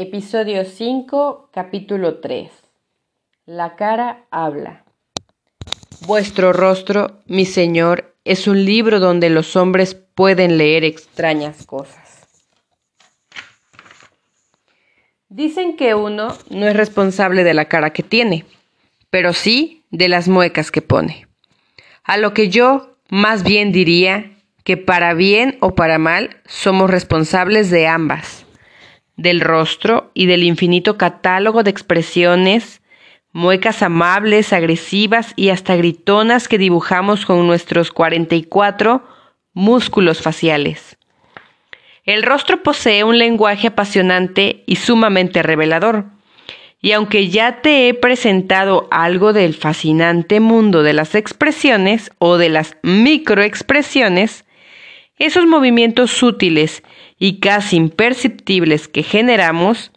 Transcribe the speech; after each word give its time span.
Episodio 0.00 0.64
5, 0.64 1.50
capítulo 1.52 2.20
3. 2.20 2.52
La 3.46 3.74
cara 3.74 4.26
habla. 4.30 4.84
Vuestro 6.06 6.52
rostro, 6.52 7.18
mi 7.26 7.44
Señor, 7.44 8.14
es 8.22 8.46
un 8.46 8.64
libro 8.64 9.00
donde 9.00 9.28
los 9.28 9.56
hombres 9.56 9.96
pueden 9.96 10.56
leer 10.56 10.84
extrañas 10.84 11.66
cosas. 11.66 12.28
Dicen 15.28 15.76
que 15.76 15.96
uno 15.96 16.28
no 16.48 16.68
es 16.68 16.76
responsable 16.76 17.42
de 17.42 17.54
la 17.54 17.64
cara 17.64 17.90
que 17.90 18.04
tiene, 18.04 18.44
pero 19.10 19.32
sí 19.32 19.82
de 19.90 20.08
las 20.08 20.28
muecas 20.28 20.70
que 20.70 20.80
pone. 20.80 21.26
A 22.04 22.18
lo 22.18 22.34
que 22.34 22.50
yo 22.50 22.94
más 23.08 23.42
bien 23.42 23.72
diría 23.72 24.30
que 24.62 24.76
para 24.76 25.14
bien 25.14 25.58
o 25.58 25.74
para 25.74 25.98
mal 25.98 26.36
somos 26.46 26.88
responsables 26.88 27.68
de 27.70 27.88
ambas 27.88 28.44
del 29.18 29.40
rostro 29.40 30.10
y 30.14 30.24
del 30.24 30.44
infinito 30.44 30.96
catálogo 30.96 31.62
de 31.62 31.70
expresiones, 31.70 32.80
muecas 33.32 33.82
amables, 33.82 34.54
agresivas 34.54 35.34
y 35.36 35.50
hasta 35.50 35.76
gritonas 35.76 36.48
que 36.48 36.56
dibujamos 36.56 37.26
con 37.26 37.46
nuestros 37.46 37.90
44 37.90 39.02
músculos 39.52 40.22
faciales. 40.22 40.96
El 42.04 42.22
rostro 42.22 42.62
posee 42.62 43.04
un 43.04 43.18
lenguaje 43.18 43.66
apasionante 43.66 44.62
y 44.66 44.76
sumamente 44.76 45.42
revelador. 45.42 46.06
Y 46.80 46.92
aunque 46.92 47.28
ya 47.28 47.60
te 47.60 47.88
he 47.88 47.94
presentado 47.94 48.86
algo 48.92 49.32
del 49.32 49.52
fascinante 49.52 50.38
mundo 50.38 50.84
de 50.84 50.92
las 50.92 51.16
expresiones 51.16 52.12
o 52.18 52.36
de 52.36 52.50
las 52.50 52.76
microexpresiones, 52.82 54.44
esos 55.18 55.44
movimientos 55.46 56.12
sutiles 56.12 56.84
y 57.18 57.40
casi 57.40 57.76
imperceptibles 57.76 58.88
que 58.88 59.02
generamos, 59.02 59.92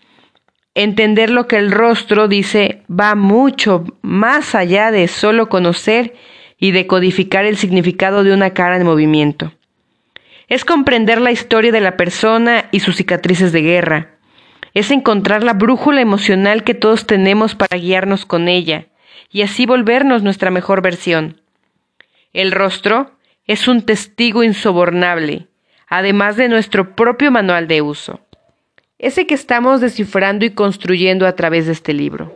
entender 0.73 1.29
lo 1.29 1.47
que 1.47 1.57
el 1.57 1.71
rostro 1.71 2.27
dice 2.27 2.83
va 2.89 3.15
mucho 3.15 3.85
más 4.01 4.55
allá 4.55 4.91
de 4.91 5.07
solo 5.07 5.49
conocer 5.49 6.15
y 6.57 6.71
decodificar 6.71 7.45
el 7.45 7.57
significado 7.57 8.23
de 8.23 8.33
una 8.33 8.53
cara 8.53 8.77
en 8.77 8.85
movimiento. 8.85 9.51
Es 10.47 10.65
comprender 10.65 11.21
la 11.21 11.31
historia 11.31 11.71
de 11.71 11.81
la 11.81 11.97
persona 11.97 12.65
y 12.71 12.81
sus 12.81 12.97
cicatrices 12.97 13.51
de 13.51 13.61
guerra. 13.61 14.17
Es 14.73 14.91
encontrar 14.91 15.43
la 15.43 15.53
brújula 15.53 16.01
emocional 16.01 16.63
que 16.63 16.73
todos 16.73 17.07
tenemos 17.07 17.55
para 17.55 17.77
guiarnos 17.77 18.25
con 18.25 18.47
ella 18.47 18.87
y 19.31 19.43
así 19.43 19.65
volvernos 19.65 20.23
nuestra 20.23 20.51
mejor 20.51 20.81
versión. 20.81 21.41
El 22.33 22.51
rostro 22.51 23.11
es 23.45 23.67
un 23.67 23.81
testigo 23.81 24.43
insobornable, 24.43 25.47
además 25.91 26.37
de 26.37 26.47
nuestro 26.47 26.95
propio 26.95 27.31
manual 27.31 27.67
de 27.67 27.81
uso, 27.81 28.21
ese 28.97 29.27
que 29.27 29.33
estamos 29.33 29.81
descifrando 29.81 30.45
y 30.45 30.51
construyendo 30.51 31.27
a 31.27 31.35
través 31.35 31.65
de 31.65 31.73
este 31.73 31.93
libro. 31.93 32.33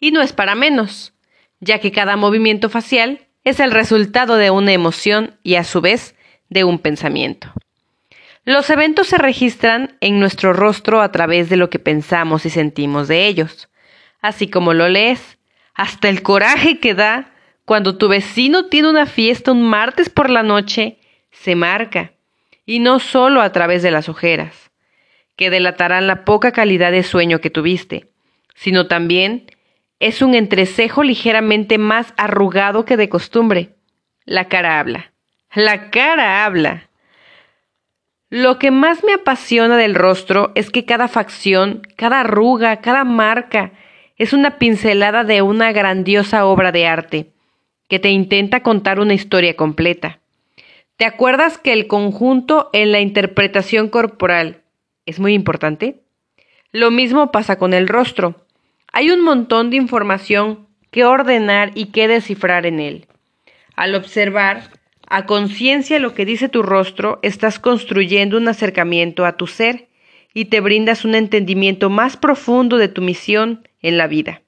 Y 0.00 0.10
no 0.10 0.22
es 0.22 0.32
para 0.32 0.54
menos, 0.54 1.12
ya 1.60 1.78
que 1.78 1.92
cada 1.92 2.16
movimiento 2.16 2.70
facial 2.70 3.26
es 3.44 3.60
el 3.60 3.70
resultado 3.70 4.36
de 4.36 4.50
una 4.50 4.72
emoción 4.72 5.36
y 5.42 5.56
a 5.56 5.64
su 5.64 5.82
vez 5.82 6.14
de 6.48 6.64
un 6.64 6.78
pensamiento. 6.78 7.52
Los 8.46 8.70
eventos 8.70 9.08
se 9.08 9.18
registran 9.18 9.98
en 10.00 10.20
nuestro 10.20 10.54
rostro 10.54 11.02
a 11.02 11.12
través 11.12 11.50
de 11.50 11.58
lo 11.58 11.68
que 11.68 11.78
pensamos 11.78 12.46
y 12.46 12.50
sentimos 12.50 13.08
de 13.08 13.26
ellos, 13.26 13.68
así 14.22 14.48
como 14.48 14.72
lo 14.72 14.88
lees, 14.88 15.36
hasta 15.74 16.08
el 16.08 16.22
coraje 16.22 16.78
que 16.78 16.94
da 16.94 17.34
cuando 17.66 17.98
tu 17.98 18.08
vecino 18.08 18.66
tiene 18.66 18.88
una 18.88 19.04
fiesta 19.04 19.52
un 19.52 19.68
martes 19.68 20.08
por 20.08 20.30
la 20.30 20.42
noche 20.42 20.96
se 21.30 21.54
marca, 21.54 22.12
y 22.66 22.78
no 22.78 23.00
solo 23.00 23.42
a 23.42 23.52
través 23.52 23.82
de 23.82 23.90
las 23.90 24.08
ojeras, 24.08 24.70
que 25.36 25.50
delatarán 25.50 26.06
la 26.06 26.24
poca 26.24 26.52
calidad 26.52 26.92
de 26.92 27.02
sueño 27.02 27.40
que 27.40 27.50
tuviste, 27.50 28.08
sino 28.54 28.86
también 28.86 29.46
es 29.98 30.22
un 30.22 30.34
entrecejo 30.34 31.02
ligeramente 31.02 31.78
más 31.78 32.14
arrugado 32.16 32.84
que 32.84 32.96
de 32.96 33.08
costumbre. 33.08 33.74
La 34.24 34.48
cara 34.48 34.78
habla. 34.78 35.12
La 35.54 35.90
cara 35.90 36.44
habla. 36.44 36.88
Lo 38.28 38.58
que 38.58 38.70
más 38.70 39.02
me 39.02 39.12
apasiona 39.12 39.76
del 39.76 39.94
rostro 39.94 40.52
es 40.54 40.70
que 40.70 40.84
cada 40.84 41.08
facción, 41.08 41.82
cada 41.96 42.20
arruga, 42.20 42.76
cada 42.76 43.04
marca 43.04 43.72
es 44.16 44.32
una 44.32 44.58
pincelada 44.58 45.24
de 45.24 45.42
una 45.42 45.72
grandiosa 45.72 46.44
obra 46.44 46.70
de 46.70 46.86
arte 46.86 47.32
que 47.88 47.98
te 47.98 48.10
intenta 48.10 48.62
contar 48.62 49.00
una 49.00 49.14
historia 49.14 49.56
completa. 49.56 50.20
¿Te 51.00 51.06
acuerdas 51.06 51.56
que 51.56 51.72
el 51.72 51.86
conjunto 51.86 52.68
en 52.74 52.92
la 52.92 53.00
interpretación 53.00 53.88
corporal 53.88 54.60
es 55.06 55.18
muy 55.18 55.32
importante? 55.32 56.02
Lo 56.72 56.90
mismo 56.90 57.32
pasa 57.32 57.56
con 57.56 57.72
el 57.72 57.88
rostro. 57.88 58.44
Hay 58.92 59.10
un 59.10 59.22
montón 59.22 59.70
de 59.70 59.76
información 59.76 60.68
que 60.90 61.06
ordenar 61.06 61.70
y 61.74 61.86
que 61.86 62.06
descifrar 62.06 62.66
en 62.66 62.80
él. 62.80 63.06
Al 63.76 63.94
observar 63.94 64.72
a 65.08 65.24
conciencia 65.24 65.98
lo 66.00 66.12
que 66.12 66.26
dice 66.26 66.50
tu 66.50 66.62
rostro, 66.62 67.18
estás 67.22 67.58
construyendo 67.58 68.36
un 68.36 68.46
acercamiento 68.48 69.24
a 69.24 69.38
tu 69.38 69.46
ser 69.46 69.88
y 70.34 70.44
te 70.50 70.60
brindas 70.60 71.06
un 71.06 71.14
entendimiento 71.14 71.88
más 71.88 72.18
profundo 72.18 72.76
de 72.76 72.88
tu 72.88 73.00
misión 73.00 73.66
en 73.80 73.96
la 73.96 74.06
vida. 74.06 74.42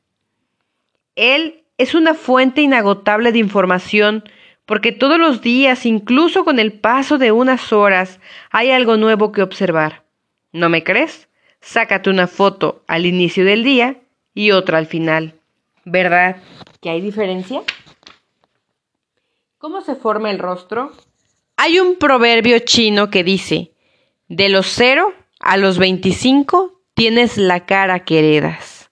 Él 1.17 1.65
es 1.79 1.95
una 1.95 2.13
fuente 2.13 2.61
inagotable 2.61 3.33
de 3.33 3.39
información 3.39 4.25
porque 4.73 4.91
todos 4.91 5.19
los 5.19 5.43
días, 5.43 5.85
incluso 5.85 6.47
con 6.47 6.59
el 6.59 6.73
paso 6.73 7.19
de 7.19 7.31
unas 7.31 7.75
horas, 7.75 8.21
hay 8.51 8.71
algo 8.71 8.97
nuevo 8.97 9.31
que 9.31 9.43
observar. 9.43 10.03
¿No 10.51 10.71
me 10.71 10.83
crees? 10.83 11.29
Sácate 11.61 12.09
una 12.09 12.27
foto 12.27 12.83
al 12.87 13.05
inicio 13.05 13.45
del 13.45 13.65
día 13.65 14.01
y 14.33 14.53
otra 14.53 14.79
al 14.79 14.87
final. 14.87 15.35
¿Verdad 15.85 16.39
que 16.81 16.89
hay 16.89 17.03
diferencia? 17.03 17.61
¿Cómo 19.59 19.83
se 19.83 19.95
forma 19.95 20.31
el 20.31 20.39
rostro? 20.39 20.93
Hay 21.59 21.79
un 21.79 21.97
proverbio 21.97 22.59
chino 22.61 23.11
que 23.11 23.25
dice, 23.25 23.73
de 24.29 24.49
los 24.49 24.69
cero 24.69 25.13
a 25.39 25.59
los 25.59 25.77
25 25.77 26.81
tienes 26.95 27.37
la 27.37 27.67
cara 27.67 28.07
que 28.07 28.21
heredas. 28.21 28.91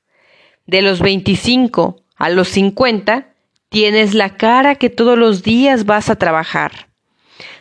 De 0.67 0.83
los 0.83 1.01
25 1.01 2.03
a 2.17 2.29
los 2.29 2.49
50 2.49 3.30
Tienes 3.71 4.15
la 4.15 4.37
cara 4.37 4.75
que 4.75 4.91
todos 4.91 5.17
los 5.17 5.45
días 5.45 5.87
vas 5.87 6.11
a 6.11 6.17
trabajar. 6.17 6.89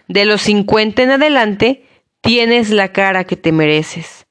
De 0.08 0.26
los 0.26 0.42
50 0.42 1.04
en 1.04 1.12
adelante, 1.12 1.86
tienes 2.22 2.72
la 2.72 2.92
cara 2.92 3.26
que 3.26 3.36
te 3.36 3.52
mereces. 3.52 4.26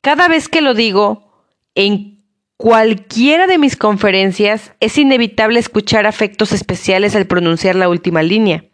Cada 0.00 0.26
vez 0.26 0.48
que 0.48 0.60
lo 0.60 0.74
digo, 0.74 1.32
en 1.76 2.24
cualquiera 2.56 3.46
de 3.46 3.58
mis 3.58 3.76
conferencias, 3.76 4.72
es 4.80 4.98
inevitable 4.98 5.60
escuchar 5.60 6.04
afectos 6.04 6.50
especiales 6.50 7.14
al 7.14 7.26
pronunciar 7.26 7.76
la 7.76 7.88
última 7.88 8.24
línea. 8.24 8.64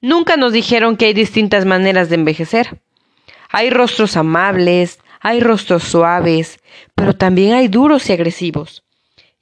Nunca 0.00 0.38
nos 0.38 0.54
dijeron 0.54 0.96
que 0.96 1.04
hay 1.04 1.12
distintas 1.12 1.66
maneras 1.66 2.08
de 2.08 2.14
envejecer. 2.14 2.80
Hay 3.50 3.68
rostros 3.68 4.16
amables, 4.16 5.00
hay 5.20 5.40
rostros 5.40 5.82
suaves, 5.82 6.60
pero 6.94 7.14
también 7.14 7.52
hay 7.52 7.68
duros 7.68 8.08
y 8.08 8.14
agresivos. 8.14 8.84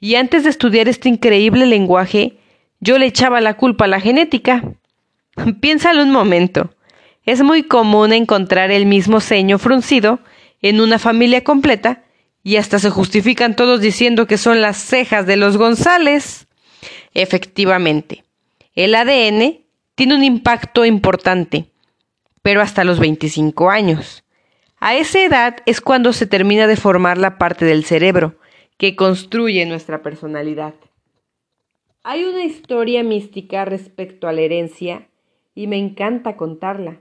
Y 0.00 0.16
antes 0.16 0.44
de 0.44 0.50
estudiar 0.50 0.88
este 0.88 1.08
increíble 1.08 1.66
lenguaje, 1.66 2.38
yo 2.80 2.98
le 2.98 3.06
echaba 3.06 3.40
la 3.40 3.54
culpa 3.54 3.86
a 3.86 3.88
la 3.88 4.00
genética. 4.00 4.62
Piénsalo 5.60 6.02
un 6.02 6.12
momento. 6.12 6.74
Es 7.24 7.42
muy 7.42 7.64
común 7.64 8.12
encontrar 8.12 8.70
el 8.70 8.86
mismo 8.86 9.20
ceño 9.20 9.58
fruncido 9.58 10.20
en 10.62 10.80
una 10.80 10.98
familia 10.98 11.42
completa 11.42 12.04
y 12.42 12.56
hasta 12.56 12.78
se 12.78 12.90
justifican 12.90 13.56
todos 13.56 13.80
diciendo 13.80 14.26
que 14.26 14.38
son 14.38 14.60
las 14.60 14.76
cejas 14.76 15.26
de 15.26 15.36
los 15.36 15.56
González. 15.56 16.46
Efectivamente, 17.14 18.24
el 18.74 18.94
ADN 18.94 19.58
tiene 19.96 20.14
un 20.14 20.22
impacto 20.22 20.84
importante, 20.84 21.72
pero 22.42 22.60
hasta 22.60 22.84
los 22.84 23.00
25 23.00 23.70
años. 23.70 24.22
A 24.78 24.94
esa 24.94 25.20
edad 25.20 25.56
es 25.66 25.80
cuando 25.80 26.12
se 26.12 26.26
termina 26.26 26.66
de 26.66 26.76
formar 26.76 27.18
la 27.18 27.38
parte 27.38 27.64
del 27.64 27.84
cerebro 27.84 28.38
que 28.76 28.94
construye 28.94 29.64
nuestra 29.64 30.02
personalidad. 30.02 30.74
Hay 32.02 32.24
una 32.24 32.44
historia 32.44 33.02
mística 33.02 33.64
respecto 33.64 34.28
a 34.28 34.32
la 34.32 34.42
herencia 34.42 35.08
y 35.54 35.66
me 35.66 35.78
encanta 35.78 36.36
contarla. 36.36 37.00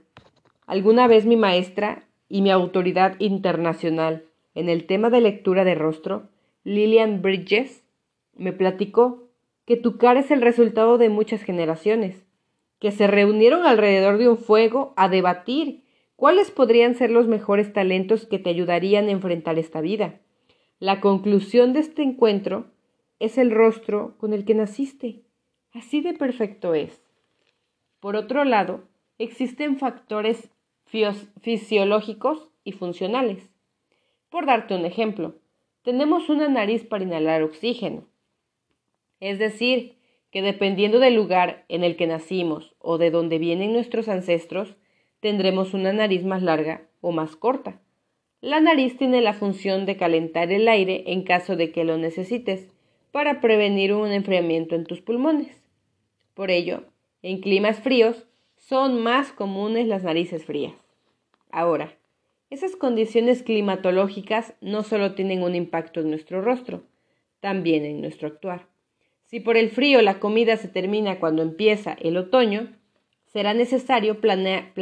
Alguna 0.66 1.08
vez 1.08 1.26
mi 1.26 1.36
maestra 1.36 2.08
y 2.30 2.42
mi 2.42 2.50
autoridad 2.50 3.16
internacional 3.20 4.24
en 4.56 4.70
el 4.70 4.86
tema 4.86 5.10
de 5.10 5.20
lectura 5.20 5.66
de 5.66 5.76
rostro, 5.76 6.30
Lillian 6.64 7.22
Bridges, 7.22 7.84
me 8.34 8.54
platicó 8.54 9.28
que 9.66 9.76
tu 9.76 9.98
cara 9.98 10.22
es 10.22 10.32
el 10.32 10.42
resultado 10.42 10.98
de 10.98 11.10
muchas 11.10 11.44
generaciones, 11.44 12.26
que 12.80 12.92
se 12.92 13.08
reunieron 13.08 13.66
alrededor 13.66 14.18
de 14.18 14.30
un 14.30 14.38
fuego 14.38 14.94
a 14.96 15.10
debatir 15.10 15.84
cuáles 16.16 16.52
podrían 16.52 16.96
ser 16.96 17.12
los 17.12 17.28
mejores 17.28 17.74
talentos 17.74 18.26
que 18.26 18.40
te 18.40 18.50
ayudarían 18.50 19.10
a 19.10 19.12
enfrentar 19.12 19.60
esta 19.60 19.82
vida. 19.82 20.22
La 20.80 21.00
conclusión 21.00 21.72
de 21.72 21.80
este 21.80 22.04
encuentro 22.04 22.66
es 23.20 23.38
el 23.38 23.52
rostro 23.52 24.18
con 24.18 24.34
el 24.34 24.44
que 24.44 24.56
naciste. 24.56 25.22
Así 25.74 26.02
de 26.02 26.14
perfecto 26.14 26.74
es. 26.74 27.02
Por 28.02 28.18
otro 28.18 28.44
lado, 28.44 28.84
existen 29.18 29.78
factores 29.78 30.52
fisiológicos 31.42 32.50
y 32.66 32.74
funcionales. 32.74 33.50
Por 34.30 34.46
darte 34.46 34.76
un 34.76 34.84
ejemplo, 34.84 35.36
tenemos 35.82 36.30
una 36.30 36.50
nariz 36.50 36.84
para 36.84 37.06
inhalar 37.06 37.42
oxígeno. 37.44 38.06
Es 39.22 39.40
decir, 39.40 39.98
que 40.30 40.42
dependiendo 40.42 41.00
del 41.00 41.16
lugar 41.16 41.64
en 41.70 41.86
el 41.86 41.96
que 41.96 42.08
nacimos 42.08 42.76
o 42.80 42.98
de 42.98 43.12
donde 43.12 43.40
vienen 43.40 43.72
nuestros 43.72 44.10
ancestros, 44.10 44.76
tendremos 45.22 45.74
una 45.74 45.94
nariz 45.94 46.26
más 46.26 46.44
larga 46.44 46.82
o 47.00 47.14
más 47.14 47.38
corta. 47.38 47.80
La 48.42 48.60
nariz 48.60 48.98
tiene 48.98 49.22
la 49.22 49.34
función 49.34 49.86
de 49.86 49.98
calentar 49.98 50.52
el 50.52 50.68
aire 50.68 51.04
en 51.08 51.24
caso 51.24 51.56
de 51.56 51.72
que 51.72 51.84
lo 51.84 51.98
necesites 51.98 52.68
para 53.12 53.42
prevenir 53.42 53.94
un 53.94 54.12
enfriamiento 54.12 54.76
en 54.76 54.86
tus 54.86 55.02
pulmones. 55.02 55.62
Por 56.34 56.52
ello, 56.52 56.84
en 57.24 57.40
climas 57.40 57.80
fríos 57.80 58.26
son 58.58 59.02
más 59.02 59.32
comunes 59.32 59.88
las 59.88 60.04
narices 60.04 60.46
frías. 60.46 60.74
Ahora, 61.50 61.98
esas 62.50 62.76
condiciones 62.76 63.42
climatológicas 63.42 64.54
no 64.62 64.84
solo 64.84 65.16
tienen 65.16 65.42
un 65.42 65.56
impacto 65.56 66.02
en 66.02 66.10
nuestro 66.10 66.42
rostro, 66.42 66.84
también 67.40 67.86
en 67.86 68.02
nuestro 68.02 68.28
actuar. 68.28 68.68
Si 69.26 69.40
por 69.40 69.58
el 69.58 69.70
frío 69.70 70.02
la 70.02 70.20
comida 70.20 70.58
se 70.58 70.68
termina 70.68 71.20
cuando 71.20 71.42
empieza 71.42 71.94
el 71.94 72.18
otoño, 72.18 72.76
será 73.26 73.54
necesario 73.54 74.22
planear, 74.22 74.74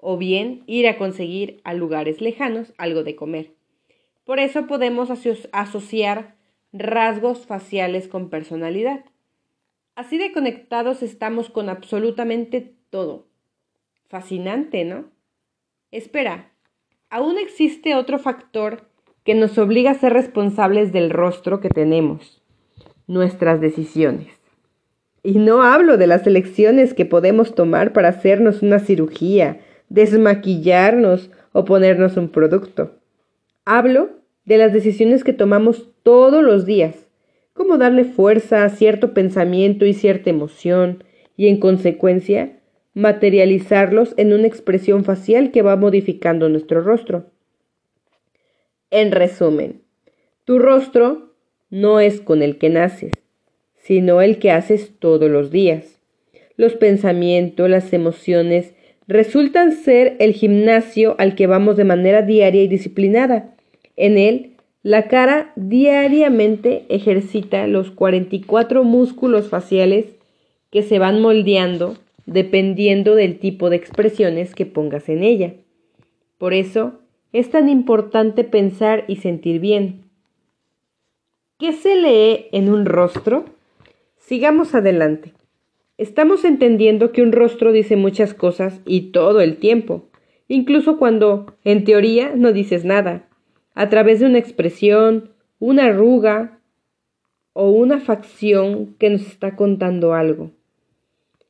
o 0.00 0.16
bien 0.16 0.62
ir 0.66 0.88
a 0.88 0.96
conseguir 0.96 1.60
a 1.64 1.74
lugares 1.74 2.20
lejanos 2.20 2.72
algo 2.78 3.04
de 3.04 3.16
comer. 3.16 3.52
Por 4.24 4.38
eso 4.38 4.66
podemos 4.66 5.10
asociar 5.52 6.36
rasgos 6.72 7.46
faciales 7.46 8.08
con 8.08 8.30
personalidad. 8.30 9.04
Así 9.94 10.18
de 10.18 10.32
conectados 10.32 11.02
estamos 11.02 11.50
con 11.50 11.68
absolutamente 11.68 12.74
todo. 12.90 13.26
Fascinante, 14.08 14.84
¿no? 14.84 15.10
Espera, 15.90 16.52
aún 17.10 17.38
existe 17.38 17.94
otro 17.94 18.18
factor 18.18 18.88
que 19.24 19.34
nos 19.34 19.58
obliga 19.58 19.90
a 19.90 19.98
ser 19.98 20.12
responsables 20.12 20.92
del 20.92 21.10
rostro 21.10 21.60
que 21.60 21.68
tenemos, 21.68 22.42
nuestras 23.06 23.60
decisiones. 23.60 24.28
Y 25.22 25.32
no 25.32 25.62
hablo 25.62 25.98
de 25.98 26.06
las 26.06 26.26
elecciones 26.26 26.94
que 26.94 27.04
podemos 27.04 27.54
tomar 27.54 27.92
para 27.92 28.08
hacernos 28.08 28.62
una 28.62 28.78
cirugía, 28.78 29.60
desmaquillarnos 29.90 31.30
o 31.52 31.66
ponernos 31.66 32.16
un 32.16 32.30
producto. 32.30 32.92
Hablo 33.66 34.10
de 34.46 34.56
las 34.56 34.72
decisiones 34.72 35.22
que 35.22 35.34
tomamos 35.34 35.90
todos 36.02 36.42
los 36.42 36.64
días, 36.64 37.08
como 37.52 37.76
darle 37.76 38.04
fuerza 38.04 38.64
a 38.64 38.70
cierto 38.70 39.12
pensamiento 39.12 39.84
y 39.84 39.92
cierta 39.92 40.30
emoción, 40.30 41.04
y 41.36 41.48
en 41.48 41.58
consecuencia 41.58 42.58
materializarlos 42.94 44.14
en 44.16 44.32
una 44.32 44.46
expresión 44.46 45.04
facial 45.04 45.50
que 45.50 45.62
va 45.62 45.76
modificando 45.76 46.48
nuestro 46.48 46.80
rostro. 46.80 47.26
En 48.90 49.12
resumen, 49.12 49.82
tu 50.44 50.58
rostro 50.58 51.34
no 51.70 52.00
es 52.00 52.20
con 52.20 52.42
el 52.42 52.58
que 52.58 52.70
naces, 52.70 53.12
sino 53.76 54.20
el 54.20 54.38
que 54.38 54.50
haces 54.50 54.92
todos 54.98 55.30
los 55.30 55.50
días. 55.50 56.00
Los 56.56 56.74
pensamientos, 56.74 57.70
las 57.70 57.92
emociones 57.92 58.74
resultan 59.06 59.72
ser 59.72 60.16
el 60.18 60.32
gimnasio 60.32 61.16
al 61.18 61.34
que 61.34 61.46
vamos 61.46 61.76
de 61.76 61.84
manera 61.84 62.22
diaria 62.22 62.62
y 62.62 62.68
disciplinada. 62.68 63.54
En 63.96 64.18
él, 64.18 64.56
la 64.82 65.08
cara 65.08 65.52
diariamente 65.56 66.86
ejercita 66.88 67.66
los 67.66 67.90
44 67.90 68.84
músculos 68.84 69.48
faciales 69.48 70.06
que 70.70 70.82
se 70.82 70.98
van 70.98 71.20
moldeando 71.20 71.96
dependiendo 72.26 73.14
del 73.14 73.38
tipo 73.38 73.70
de 73.70 73.76
expresiones 73.76 74.54
que 74.54 74.66
pongas 74.66 75.08
en 75.08 75.24
ella. 75.24 75.54
Por 76.38 76.54
eso, 76.54 77.00
es 77.32 77.50
tan 77.50 77.68
importante 77.68 78.44
pensar 78.44 79.04
y 79.08 79.16
sentir 79.16 79.60
bien. 79.60 80.04
¿Qué 81.58 81.72
se 81.72 81.96
lee 81.96 82.46
en 82.52 82.72
un 82.72 82.86
rostro? 82.86 83.44
Sigamos 84.16 84.74
adelante. 84.74 85.34
Estamos 86.00 86.46
entendiendo 86.46 87.12
que 87.12 87.20
un 87.20 87.30
rostro 87.30 87.72
dice 87.72 87.94
muchas 87.94 88.32
cosas 88.32 88.80
y 88.86 89.10
todo 89.12 89.42
el 89.42 89.58
tiempo, 89.58 90.08
incluso 90.48 90.96
cuando, 90.96 91.54
en 91.62 91.84
teoría, 91.84 92.32
no 92.34 92.54
dices 92.54 92.86
nada, 92.86 93.28
a 93.74 93.90
través 93.90 94.18
de 94.18 94.24
una 94.24 94.38
expresión, 94.38 95.32
una 95.58 95.88
arruga 95.88 96.58
o 97.52 97.68
una 97.68 98.00
facción 98.00 98.94
que 98.98 99.10
nos 99.10 99.26
está 99.26 99.56
contando 99.56 100.14
algo. 100.14 100.52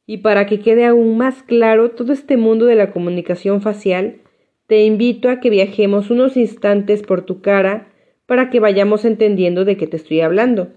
Y 0.04 0.16
para 0.16 0.46
que 0.46 0.58
quede 0.58 0.84
aún 0.84 1.16
más 1.16 1.44
claro 1.44 1.92
todo 1.92 2.12
este 2.12 2.36
mundo 2.36 2.66
de 2.66 2.74
la 2.74 2.90
comunicación 2.90 3.62
facial, 3.62 4.16
te 4.66 4.82
invito 4.82 5.28
a 5.28 5.38
que 5.38 5.50
viajemos 5.50 6.10
unos 6.10 6.36
instantes 6.36 7.02
por 7.02 7.22
tu 7.22 7.40
cara 7.40 7.86
para 8.26 8.50
que 8.50 8.58
vayamos 8.58 9.04
entendiendo 9.04 9.64
de 9.64 9.76
qué 9.76 9.86
te 9.86 9.96
estoy 9.96 10.22
hablando. 10.22 10.72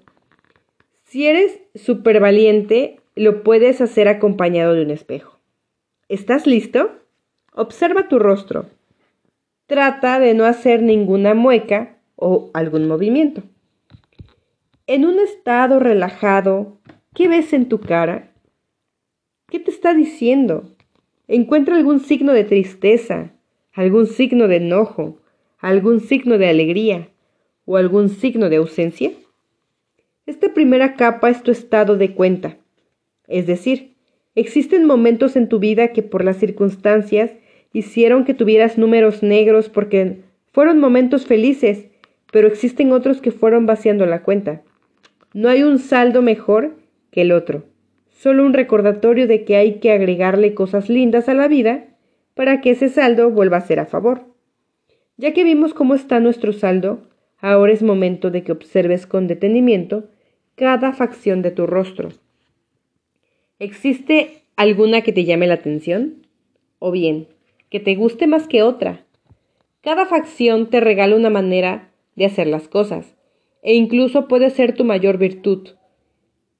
Si 1.06 1.26
eres 1.26 1.60
súper 1.74 2.20
valiente, 2.20 3.00
lo 3.16 3.44
puedes 3.44 3.82
hacer 3.82 4.08
acompañado 4.08 4.74
de 4.74 4.84
un 4.84 4.92
espejo. 4.92 5.40
¿Estás 6.10 6.48
listo? 6.48 6.92
Observa 7.54 8.08
tu 8.08 8.20
rostro. 8.20 8.66
Trata 9.68 10.20
de 10.20 10.34
no 10.34 10.46
hacer 10.46 10.82
ninguna 10.82 11.34
mueca 11.34 11.98
o 12.16 12.50
algún 12.54 12.88
movimiento. 12.88 13.44
En 14.88 15.06
un 15.06 15.20
estado 15.20 15.80
relajado, 15.80 16.80
¿qué 17.14 17.28
ves 17.28 17.54
en 17.54 17.70
tu 17.70 17.80
cara? 17.80 18.32
¿Qué 19.48 19.60
te 19.60 19.72
está 19.72 19.94
diciendo? 19.94 20.76
¿Encuentra 21.28 21.76
algún 21.76 22.00
signo 22.00 22.34
de 22.34 22.44
tristeza, 22.44 23.32
algún 23.74 24.08
signo 24.08 24.48
de 24.48 24.58
enojo, 24.58 25.20
algún 25.60 26.02
signo 26.02 26.38
de 26.38 26.50
alegría 26.50 27.10
o 27.66 27.78
algún 27.78 28.10
signo 28.10 28.50
de 28.50 28.58
ausencia? 28.58 29.12
Esta 30.26 30.54
primera 30.54 30.96
capa 30.96 31.30
es 31.30 31.44
tu 31.44 31.52
estado 31.52 31.98
de 31.98 32.14
cuenta. 32.14 32.58
Es 33.28 33.48
decir, 33.48 33.96
existen 34.36 34.86
momentos 34.86 35.36
en 35.36 35.50
tu 35.50 35.60
vida 35.60 35.90
que 35.90 36.04
por 36.04 36.24
las 36.24 36.38
circunstancias 36.38 37.32
hicieron 37.72 38.26
que 38.26 38.34
tuvieras 38.34 38.78
números 38.78 39.24
negros 39.24 39.70
porque 39.70 40.22
fueron 40.52 40.80
momentos 40.80 41.26
felices, 41.26 41.88
pero 42.32 42.48
existen 42.48 42.92
otros 42.92 43.22
que 43.22 43.32
fueron 43.32 43.66
vaciando 43.66 44.06
la 44.06 44.24
cuenta. 44.24 44.62
No 45.34 45.50
hay 45.50 45.64
un 45.64 45.80
saldo 45.80 46.22
mejor 46.22 46.76
que 47.12 47.22
el 47.22 47.32
otro, 47.32 47.64
solo 48.10 48.46
un 48.46 48.54
recordatorio 48.54 49.28
de 49.28 49.44
que 49.46 49.56
hay 49.56 49.80
que 49.80 49.92
agregarle 49.92 50.54
cosas 50.54 50.90
lindas 50.90 51.28
a 51.28 51.34
la 51.34 51.48
vida 51.48 51.86
para 52.36 52.62
que 52.62 52.72
ese 52.72 52.90
saldo 52.90 53.30
vuelva 53.30 53.58
a 53.58 53.62
ser 53.62 53.80
a 53.80 53.86
favor. 53.86 54.26
Ya 55.18 55.34
que 55.34 55.44
vimos 55.44 55.74
cómo 55.74 55.96
está 55.96 56.20
nuestro 56.20 56.54
saldo, 56.54 57.08
ahora 57.40 57.74
es 57.74 57.84
momento 57.84 58.32
de 58.32 58.44
que 58.44 58.52
observes 58.52 59.06
con 59.06 59.28
detenimiento 59.28 60.10
cada 60.56 60.94
facción 60.94 61.42
de 61.42 61.52
tu 61.52 61.68
rostro. 61.68 62.10
¿Existe 63.60 64.44
alguna 64.56 65.02
que 65.02 65.14
te 65.14 65.26
llame 65.26 65.48
la 65.48 65.56
atención? 65.56 66.28
O 66.80 66.92
bien, 66.92 67.28
que 67.70 67.80
te 67.80 67.96
guste 67.96 68.28
más 68.28 68.48
que 68.48 68.64
otra. 68.64 69.06
Cada 69.82 70.06
facción 70.06 70.70
te 70.70 70.80
regala 70.80 71.16
una 71.16 71.30
manera 71.30 71.92
de 72.16 72.26
hacer 72.26 72.48
las 72.48 72.68
cosas, 72.68 73.16
e 73.62 73.76
incluso 73.76 74.28
puede 74.28 74.50
ser 74.50 74.76
tu 74.76 74.86
mayor 74.86 75.18
virtud. 75.18 75.70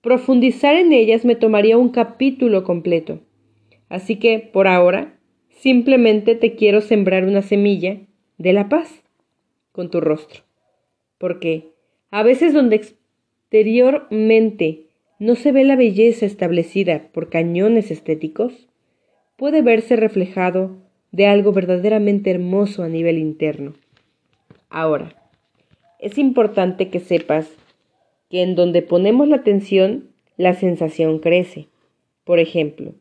Profundizar 0.02 0.76
en 0.76 0.94
ellas 0.94 1.26
me 1.26 1.36
tomaría 1.36 1.78
un 1.78 1.90
capítulo 1.90 2.64
completo. 2.64 3.22
Así 3.90 4.18
que, 4.18 4.40
por 4.40 4.68
ahora, 4.68 5.18
simplemente 5.50 6.36
te 6.36 6.56
quiero 6.56 6.82
sembrar 6.82 7.26
una 7.26 7.42
semilla 7.42 8.02
de 8.38 8.54
la 8.54 8.70
paz 8.70 9.04
con 9.72 9.90
tu 9.90 10.02
rostro. 10.02 10.44
Porque 11.18 11.72
a 12.12 12.24
veces 12.24 12.54
donde 12.54 12.76
exteriormente 12.76 14.88
no 15.20 15.36
se 15.36 15.52
ve 15.52 15.64
la 15.64 15.76
belleza 15.76 16.26
establecida 16.26 17.10
por 17.14 17.30
cañones 17.30 17.92
estéticos, 17.92 18.68
puede 19.36 19.62
verse 19.62 19.96
reflejado 19.96 20.78
de 21.12 21.28
algo 21.28 21.54
verdaderamente 21.54 22.32
hermoso 22.32 22.84
a 22.84 22.90
nivel 22.90 23.18
interno. 23.18 23.74
Ahora, 24.70 25.16
es 26.00 26.18
importante 26.18 26.90
que 26.90 27.00
sepas 27.00 27.50
que 28.30 28.42
en 28.42 28.56
donde 28.56 28.82
ponemos 28.82 29.28
la 29.28 29.38
atención, 29.38 30.10
la 30.38 30.54
sensación 30.54 31.20
crece. 31.20 31.68
Por 32.24 32.40
ejemplo, 32.40 32.94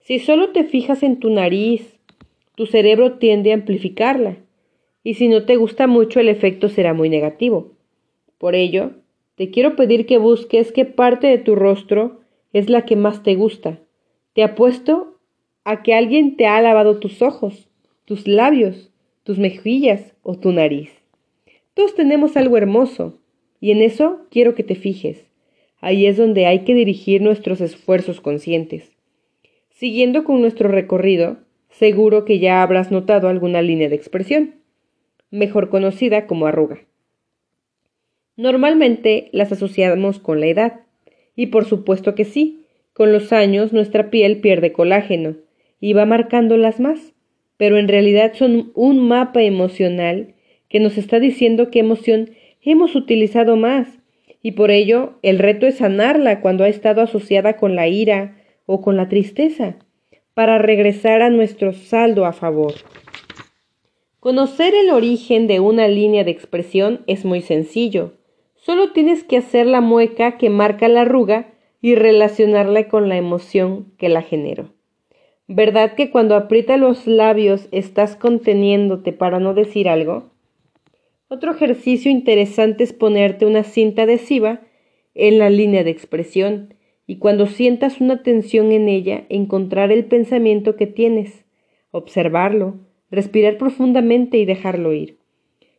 si 0.00 0.20
solo 0.20 0.50
te 0.50 0.64
fijas 0.64 1.02
en 1.02 1.18
tu 1.18 1.30
nariz, 1.30 1.98
tu 2.54 2.66
cerebro 2.66 3.18
tiende 3.18 3.50
a 3.50 3.54
amplificarla, 3.54 4.36
y 5.02 5.14
si 5.14 5.28
no 5.28 5.44
te 5.44 5.56
gusta 5.56 5.86
mucho 5.86 6.20
el 6.20 6.28
efecto 6.28 6.68
será 6.68 6.94
muy 6.94 7.08
negativo. 7.08 7.72
Por 8.38 8.54
ello, 8.54 8.92
te 9.38 9.50
quiero 9.50 9.76
pedir 9.76 10.04
que 10.04 10.18
busques 10.18 10.72
qué 10.72 10.84
parte 10.84 11.28
de 11.28 11.38
tu 11.38 11.54
rostro 11.54 12.18
es 12.52 12.68
la 12.68 12.84
que 12.84 12.96
más 12.96 13.22
te 13.22 13.36
gusta. 13.36 13.78
Te 14.32 14.42
apuesto 14.42 15.16
a 15.62 15.84
que 15.84 15.94
alguien 15.94 16.36
te 16.36 16.48
ha 16.48 16.60
lavado 16.60 16.98
tus 16.98 17.22
ojos, 17.22 17.68
tus 18.04 18.26
labios, 18.26 18.90
tus 19.22 19.38
mejillas 19.38 20.12
o 20.24 20.34
tu 20.34 20.50
nariz. 20.50 20.90
Todos 21.74 21.94
tenemos 21.94 22.36
algo 22.36 22.56
hermoso, 22.56 23.20
y 23.60 23.70
en 23.70 23.80
eso 23.80 24.22
quiero 24.28 24.56
que 24.56 24.64
te 24.64 24.74
fijes. 24.74 25.24
Ahí 25.80 26.06
es 26.06 26.16
donde 26.16 26.46
hay 26.46 26.64
que 26.64 26.74
dirigir 26.74 27.22
nuestros 27.22 27.60
esfuerzos 27.60 28.20
conscientes. 28.20 28.90
Siguiendo 29.70 30.24
con 30.24 30.40
nuestro 30.40 30.68
recorrido, 30.68 31.36
seguro 31.70 32.24
que 32.24 32.40
ya 32.40 32.60
habrás 32.60 32.90
notado 32.90 33.28
alguna 33.28 33.62
línea 33.62 33.88
de 33.88 33.94
expresión. 33.94 34.56
mejor 35.30 35.68
conocida 35.68 36.26
como 36.26 36.46
arruga. 36.46 36.87
Normalmente 38.38 39.30
las 39.32 39.50
asociamos 39.50 40.20
con 40.20 40.38
la 40.38 40.46
edad, 40.46 40.80
y 41.34 41.46
por 41.46 41.64
supuesto 41.64 42.14
que 42.14 42.24
sí, 42.24 42.62
con 42.92 43.12
los 43.12 43.32
años 43.32 43.72
nuestra 43.72 44.10
piel 44.10 44.40
pierde 44.40 44.70
colágeno 44.70 45.34
y 45.80 45.92
va 45.92 46.06
marcándolas 46.06 46.78
más, 46.78 47.14
pero 47.56 47.78
en 47.78 47.88
realidad 47.88 48.34
son 48.34 48.70
un 48.76 49.08
mapa 49.08 49.42
emocional 49.42 50.36
que 50.68 50.78
nos 50.78 50.98
está 50.98 51.18
diciendo 51.18 51.72
qué 51.72 51.80
emoción 51.80 52.30
hemos 52.62 52.94
utilizado 52.94 53.56
más, 53.56 53.98
y 54.40 54.52
por 54.52 54.70
ello 54.70 55.18
el 55.22 55.40
reto 55.40 55.66
es 55.66 55.78
sanarla 55.78 56.40
cuando 56.40 56.62
ha 56.62 56.68
estado 56.68 57.02
asociada 57.02 57.56
con 57.56 57.74
la 57.74 57.88
ira 57.88 58.36
o 58.66 58.80
con 58.80 58.96
la 58.96 59.08
tristeza, 59.08 59.78
para 60.34 60.58
regresar 60.58 61.22
a 61.22 61.30
nuestro 61.30 61.72
saldo 61.72 62.24
a 62.24 62.32
favor. 62.32 62.74
Conocer 64.20 64.74
el 64.76 64.90
origen 64.90 65.48
de 65.48 65.58
una 65.58 65.88
línea 65.88 66.22
de 66.22 66.30
expresión 66.30 67.02
es 67.08 67.24
muy 67.24 67.40
sencillo. 67.40 68.17
Solo 68.60 68.92
tienes 68.92 69.24
que 69.24 69.36
hacer 69.36 69.66
la 69.66 69.80
mueca 69.80 70.36
que 70.36 70.50
marca 70.50 70.88
la 70.88 71.02
arruga 71.02 71.54
y 71.80 71.94
relacionarla 71.94 72.88
con 72.88 73.08
la 73.08 73.16
emoción 73.16 73.92
que 73.98 74.08
la 74.08 74.22
generó. 74.22 74.70
¿Verdad 75.46 75.94
que 75.94 76.10
cuando 76.10 76.34
aprieta 76.34 76.76
los 76.76 77.06
labios 77.06 77.68
estás 77.70 78.16
conteniéndote 78.16 79.12
para 79.12 79.38
no 79.38 79.54
decir 79.54 79.88
algo? 79.88 80.30
Otro 81.28 81.52
ejercicio 81.52 82.10
interesante 82.10 82.84
es 82.84 82.92
ponerte 82.92 83.46
una 83.46 83.62
cinta 83.62 84.02
adhesiva 84.02 84.60
en 85.14 85.38
la 85.38 85.50
línea 85.50 85.84
de 85.84 85.90
expresión 85.90 86.74
y 87.06 87.16
cuando 87.16 87.46
sientas 87.46 88.00
una 88.00 88.22
tensión 88.22 88.72
en 88.72 88.88
ella, 88.88 89.24
encontrar 89.28 89.92
el 89.92 90.04
pensamiento 90.04 90.76
que 90.76 90.86
tienes, 90.86 91.46
observarlo, 91.90 92.80
respirar 93.10 93.56
profundamente 93.56 94.36
y 94.36 94.44
dejarlo 94.44 94.92
ir. 94.92 95.16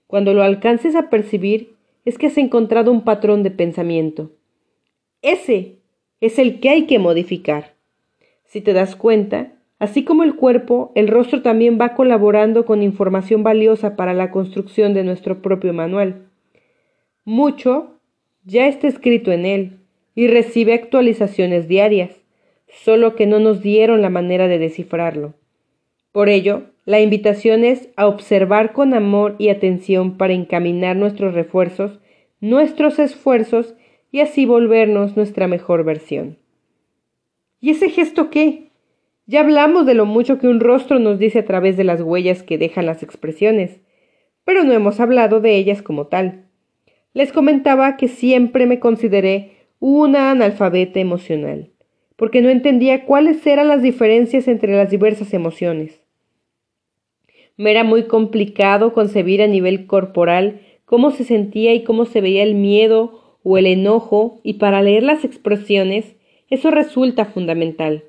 Cuando 0.08 0.34
lo 0.34 0.42
alcances 0.42 0.96
a 0.96 1.12
percibir, 1.12 1.76
es 2.06 2.18
que 2.18 2.28
has 2.28 2.38
encontrado 2.38 2.92
un 2.92 3.04
patrón 3.04 3.44
de 3.44 3.52
pensamiento. 3.52 4.32
Ese 5.22 5.78
es 6.22 6.40
el 6.40 6.60
que 6.60 6.70
hay 6.70 6.86
que 6.86 7.00
modificar. 7.00 7.76
Si 8.46 8.62
te 8.62 8.74
das 8.74 8.96
cuenta, 8.96 9.54
Así 9.80 10.04
como 10.04 10.24
el 10.24 10.36
cuerpo, 10.36 10.92
el 10.94 11.08
rostro 11.08 11.42
también 11.42 11.80
va 11.80 11.96
colaborando 11.96 12.66
con 12.66 12.84
información 12.84 13.44
valiosa 13.44 13.96
para 13.96 14.14
la 14.14 14.30
construcción 14.30 14.94
de 14.94 15.06
nuestro 15.06 15.42
propio 15.42 15.74
manual. 15.74 16.26
Mucho 17.24 17.96
ya 18.44 18.68
está 18.68 18.88
escrito 18.88 19.32
en 19.32 19.46
él 19.46 19.80
y 20.16 20.28
recibe 20.28 20.74
actualizaciones 20.74 21.70
diarias, 21.70 22.12
solo 22.68 23.16
que 23.16 23.26
no 23.26 23.40
nos 23.40 23.62
dieron 23.62 24.02
la 24.02 24.10
manera 24.10 24.50
de 24.50 24.60
descifrarlo. 24.60 25.34
Por 26.12 26.28
ello, 26.28 26.64
la 26.90 27.00
invitación 27.00 27.66
es 27.66 27.90
a 27.98 28.08
observar 28.08 28.74
con 28.74 28.96
amor 28.96 29.36
y 29.38 29.50
atención 29.50 30.18
para 30.18 30.34
encaminar 30.34 30.96
nuestros 30.96 31.36
refuerzos, 31.36 32.00
nuestros 32.42 32.98
esfuerzos 32.98 33.76
y 34.12 34.22
así 34.22 34.48
volvernos 34.48 35.16
nuestra 35.16 35.48
mejor 35.48 35.84
versión. 35.84 36.40
¿Y 37.60 37.70
ese 37.70 37.92
gesto 37.92 38.32
qué? 38.32 38.72
Ya 39.28 39.42
hablamos 39.42 39.86
de 39.86 39.94
lo 39.94 40.08
mucho 40.08 40.40
que 40.40 40.48
un 40.48 40.60
rostro 40.60 40.98
nos 40.98 41.20
dice 41.20 41.38
a 41.38 41.46
través 41.46 41.78
de 41.78 41.84
las 41.84 42.02
huellas 42.02 42.42
que 42.42 42.58
dejan 42.58 42.88
las 42.88 43.04
expresiones, 43.04 43.82
pero 44.44 44.64
no 44.64 44.74
hemos 44.74 45.00
hablado 45.00 45.42
de 45.42 45.58
ellas 45.58 45.84
como 45.84 46.08
tal. 46.08 46.46
Les 47.14 47.32
comentaba 47.32 47.98
que 47.98 48.08
siempre 48.08 48.66
me 48.66 48.80
consideré 48.80 49.68
una 49.78 50.32
analfabeta 50.32 51.00
emocional, 51.00 51.70
porque 52.16 52.42
no 52.42 52.50
entendía 52.50 53.06
cuáles 53.06 53.46
eran 53.46 53.68
las 53.68 53.84
diferencias 53.84 54.48
entre 54.48 54.76
las 54.76 54.90
diversas 54.90 55.36
emociones. 55.36 55.99
Me 57.60 57.72
era 57.72 57.84
muy 57.84 58.04
complicado 58.04 58.94
concebir 58.94 59.42
a 59.42 59.48
nivel 59.48 59.86
corporal 59.86 60.62
cómo 60.86 61.12
se 61.12 61.26
sentía 61.26 61.74
y 61.74 61.84
cómo 61.84 62.06
se 62.06 62.22
veía 62.22 62.42
el 62.42 62.56
miedo 62.56 63.38
o 63.44 63.58
el 63.58 63.66
enojo, 63.66 64.40
y 64.44 64.54
para 64.54 64.82
leer 64.82 65.04
las 65.04 65.26
expresiones 65.26 66.16
eso 66.50 66.72
resulta 66.72 67.26
fundamental. 67.26 68.06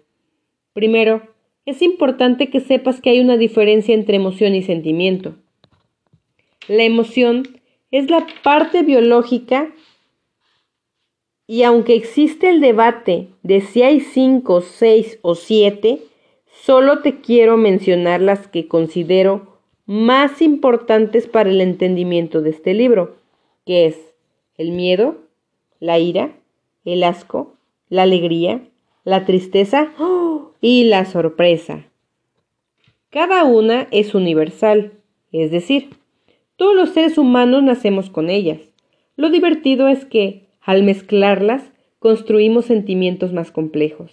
Primero, 0.72 1.22
es 1.66 1.82
importante 1.82 2.48
que 2.48 2.60
sepas 2.60 3.00
que 3.00 3.10
hay 3.10 3.18
una 3.18 3.36
diferencia 3.36 3.92
entre 3.92 4.14
emoción 4.14 4.54
y 4.54 4.62
sentimiento. 4.62 5.34
La 6.68 6.84
emoción 6.84 7.42
es 7.90 8.08
la 8.08 8.24
parte 8.44 8.84
biológica 8.84 9.74
y 11.48 11.64
aunque 11.64 11.96
existe 11.96 12.50
el 12.50 12.60
debate 12.60 13.30
de 13.42 13.62
si 13.62 13.82
hay 13.82 13.98
cinco, 13.98 14.60
seis 14.60 15.18
o 15.22 15.34
siete, 15.34 15.98
solo 16.64 17.00
te 17.00 17.20
quiero 17.20 17.56
mencionar 17.56 18.20
las 18.20 18.46
que 18.48 18.68
considero 18.68 19.58
más 19.86 20.42
importantes 20.42 21.26
para 21.26 21.50
el 21.50 21.60
entendimiento 21.60 22.42
de 22.42 22.50
este 22.50 22.74
libro, 22.74 23.16
que 23.66 23.86
es 23.86 23.96
el 24.56 24.72
miedo, 24.72 25.16
la 25.78 25.98
ira, 25.98 26.32
el 26.84 27.02
asco, 27.02 27.54
la 27.88 28.02
alegría, 28.02 28.62
la 29.04 29.24
tristeza 29.24 29.90
y 30.60 30.84
la 30.84 31.06
sorpresa. 31.06 31.86
Cada 33.08 33.44
una 33.44 33.88
es 33.90 34.14
universal, 34.14 34.92
es 35.32 35.50
decir, 35.50 35.90
todos 36.56 36.76
los 36.76 36.90
seres 36.90 37.18
humanos 37.18 37.62
nacemos 37.62 38.10
con 38.10 38.28
ellas. 38.28 38.60
Lo 39.16 39.30
divertido 39.30 39.88
es 39.88 40.04
que, 40.04 40.46
al 40.60 40.82
mezclarlas, 40.82 41.72
construimos 41.98 42.66
sentimientos 42.66 43.32
más 43.32 43.50
complejos. 43.50 44.12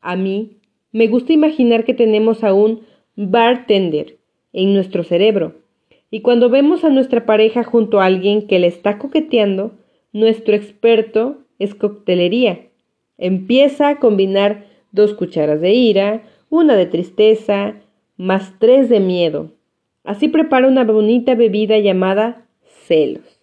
A 0.00 0.16
mí, 0.16 0.56
me 0.92 1.08
gusta 1.08 1.32
imaginar 1.32 1.84
que 1.84 1.94
tenemos 1.94 2.44
a 2.44 2.52
un 2.52 2.82
bartender 3.16 4.18
en 4.52 4.74
nuestro 4.74 5.04
cerebro, 5.04 5.54
y 6.10 6.20
cuando 6.20 6.48
vemos 6.48 6.84
a 6.84 6.88
nuestra 6.88 7.26
pareja 7.26 7.64
junto 7.64 8.00
a 8.00 8.06
alguien 8.06 8.46
que 8.46 8.58
le 8.58 8.68
está 8.68 8.98
coqueteando, 8.98 9.72
nuestro 10.12 10.54
experto 10.54 11.38
es 11.58 11.74
coctelería. 11.74 12.68
Empieza 13.18 13.88
a 13.88 13.98
combinar 13.98 14.66
dos 14.92 15.14
cucharas 15.14 15.60
de 15.60 15.72
ira, 15.72 16.22
una 16.48 16.76
de 16.76 16.86
tristeza, 16.86 17.74
más 18.16 18.54
tres 18.58 18.88
de 18.88 19.00
miedo. 19.00 19.50
Así 20.04 20.28
prepara 20.28 20.68
una 20.68 20.84
bonita 20.84 21.34
bebida 21.34 21.78
llamada 21.78 22.46
celos. 22.86 23.40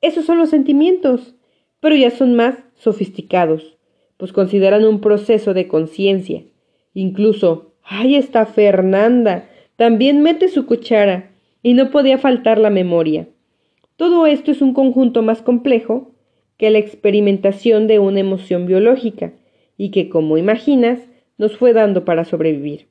Esos 0.00 0.24
son 0.24 0.38
los 0.38 0.50
sentimientos, 0.50 1.34
pero 1.80 1.94
ya 1.94 2.10
son 2.10 2.34
más 2.34 2.56
sofisticados, 2.74 3.76
pues 4.16 4.32
consideran 4.32 4.84
un 4.84 5.00
proceso 5.00 5.54
de 5.54 5.68
conciencia. 5.68 6.42
Incluso, 6.98 7.74
ahí 7.84 8.16
está 8.16 8.44
Fernanda, 8.44 9.48
también 9.76 10.20
mete 10.20 10.48
su 10.48 10.66
cuchara, 10.66 11.30
y 11.62 11.74
no 11.74 11.92
podía 11.92 12.18
faltar 12.18 12.58
la 12.58 12.70
memoria. 12.70 13.28
Todo 13.94 14.26
esto 14.26 14.50
es 14.50 14.62
un 14.62 14.74
conjunto 14.74 15.22
más 15.22 15.40
complejo 15.40 16.10
que 16.56 16.70
la 16.70 16.78
experimentación 16.78 17.86
de 17.86 18.00
una 18.00 18.18
emoción 18.18 18.66
biológica, 18.66 19.32
y 19.76 19.92
que, 19.92 20.08
como 20.08 20.38
imaginas, 20.38 20.98
nos 21.36 21.56
fue 21.56 21.72
dando 21.72 22.04
para 22.04 22.24
sobrevivir. 22.24 22.88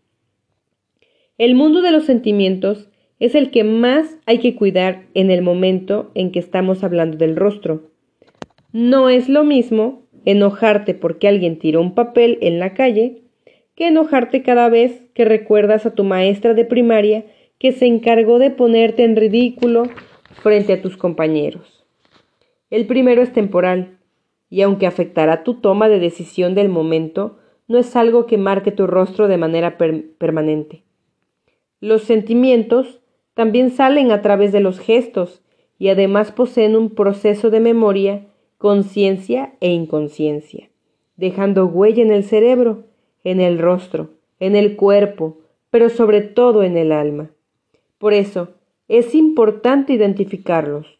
El 1.37 1.55
mundo 1.55 1.81
de 1.81 1.91
los 1.91 2.05
sentimientos 2.05 2.87
es 3.19 3.35
el 3.35 3.51
que 3.51 3.65
más 3.65 4.19
hay 4.25 4.37
que 4.37 4.55
cuidar 4.55 5.07
en 5.15 5.31
el 5.31 5.41
momento 5.41 6.11
en 6.15 6.31
que 6.31 6.39
estamos 6.39 6.81
hablando 6.85 7.17
del 7.17 7.35
rostro. 7.35 7.91
No 8.71 9.09
es 9.09 9.27
lo 9.27 9.43
mismo 9.43 10.03
enojarte 10.23 10.93
porque 10.93 11.27
alguien 11.27 11.59
tiró 11.59 11.81
un 11.81 11.93
papel 11.93 12.37
en 12.39 12.59
la 12.59 12.73
calle 12.73 13.26
que 13.77 13.87
enojarte 13.87 14.41
cada 14.41 14.69
vez 14.69 15.03
que 15.13 15.23
recuerdas 15.23 15.85
a 15.85 15.93
tu 15.93 16.03
maestra 16.03 16.55
de 16.55 16.65
primaria 16.65 17.25
que 17.59 17.71
se 17.71 17.85
encargó 17.85 18.39
de 18.39 18.49
ponerte 18.49 19.03
en 19.03 19.15
ridículo 19.15 19.83
frente 20.41 20.73
a 20.73 20.81
tus 20.81 20.97
compañeros. 20.97 21.85
El 22.71 22.87
primero 22.87 23.21
es 23.21 23.31
temporal, 23.31 23.99
y 24.49 24.63
aunque 24.63 24.87
afectará 24.87 25.43
tu 25.43 25.61
toma 25.61 25.89
de 25.89 25.99
decisión 25.99 26.55
del 26.55 26.69
momento, 26.69 27.37
no 27.67 27.77
es 27.77 27.95
algo 27.95 28.25
que 28.25 28.39
marque 28.39 28.71
tu 28.71 28.87
rostro 28.87 29.27
de 29.27 29.37
manera 29.37 29.77
permanente. 29.77 30.83
Los 31.79 32.01
sentimientos 32.01 32.99
también 33.35 33.69
salen 33.69 34.11
a 34.11 34.23
través 34.23 34.51
de 34.51 34.59
los 34.59 34.79
gestos 34.79 35.43
y 35.77 35.89
además 35.89 36.31
poseen 36.31 36.75
un 36.75 36.95
proceso 36.95 37.51
de 37.51 37.59
memoria, 37.59 38.25
conciencia 38.57 39.53
e 39.59 39.69
inconsciencia, 39.69 40.69
dejando 41.15 41.67
huella 41.67 42.01
en 42.01 42.11
el 42.11 42.23
cerebro, 42.23 42.85
en 43.27 43.41
el 43.41 43.59
rostro, 43.59 44.11
en 44.39 44.55
el 44.55 44.77
cuerpo, 44.77 45.39
pero 45.69 45.89
sobre 45.89 46.21
todo 46.21 46.63
en 46.63 46.77
el 46.77 46.93
alma. 46.93 47.29
Por 47.97 48.13
eso, 48.13 48.53
es 48.87 49.13
importante 49.15 49.91
identificarlos. 49.91 50.97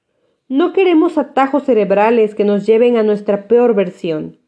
No 0.49 0.73
queremos 0.73 1.17
atajos 1.17 1.63
cerebrales 1.63 2.35
que 2.35 2.43
nos 2.43 2.65
lleven 2.65 2.97
a 2.97 3.03
nuestra 3.03 3.47
peor 3.47 3.75
versión. 3.75 4.39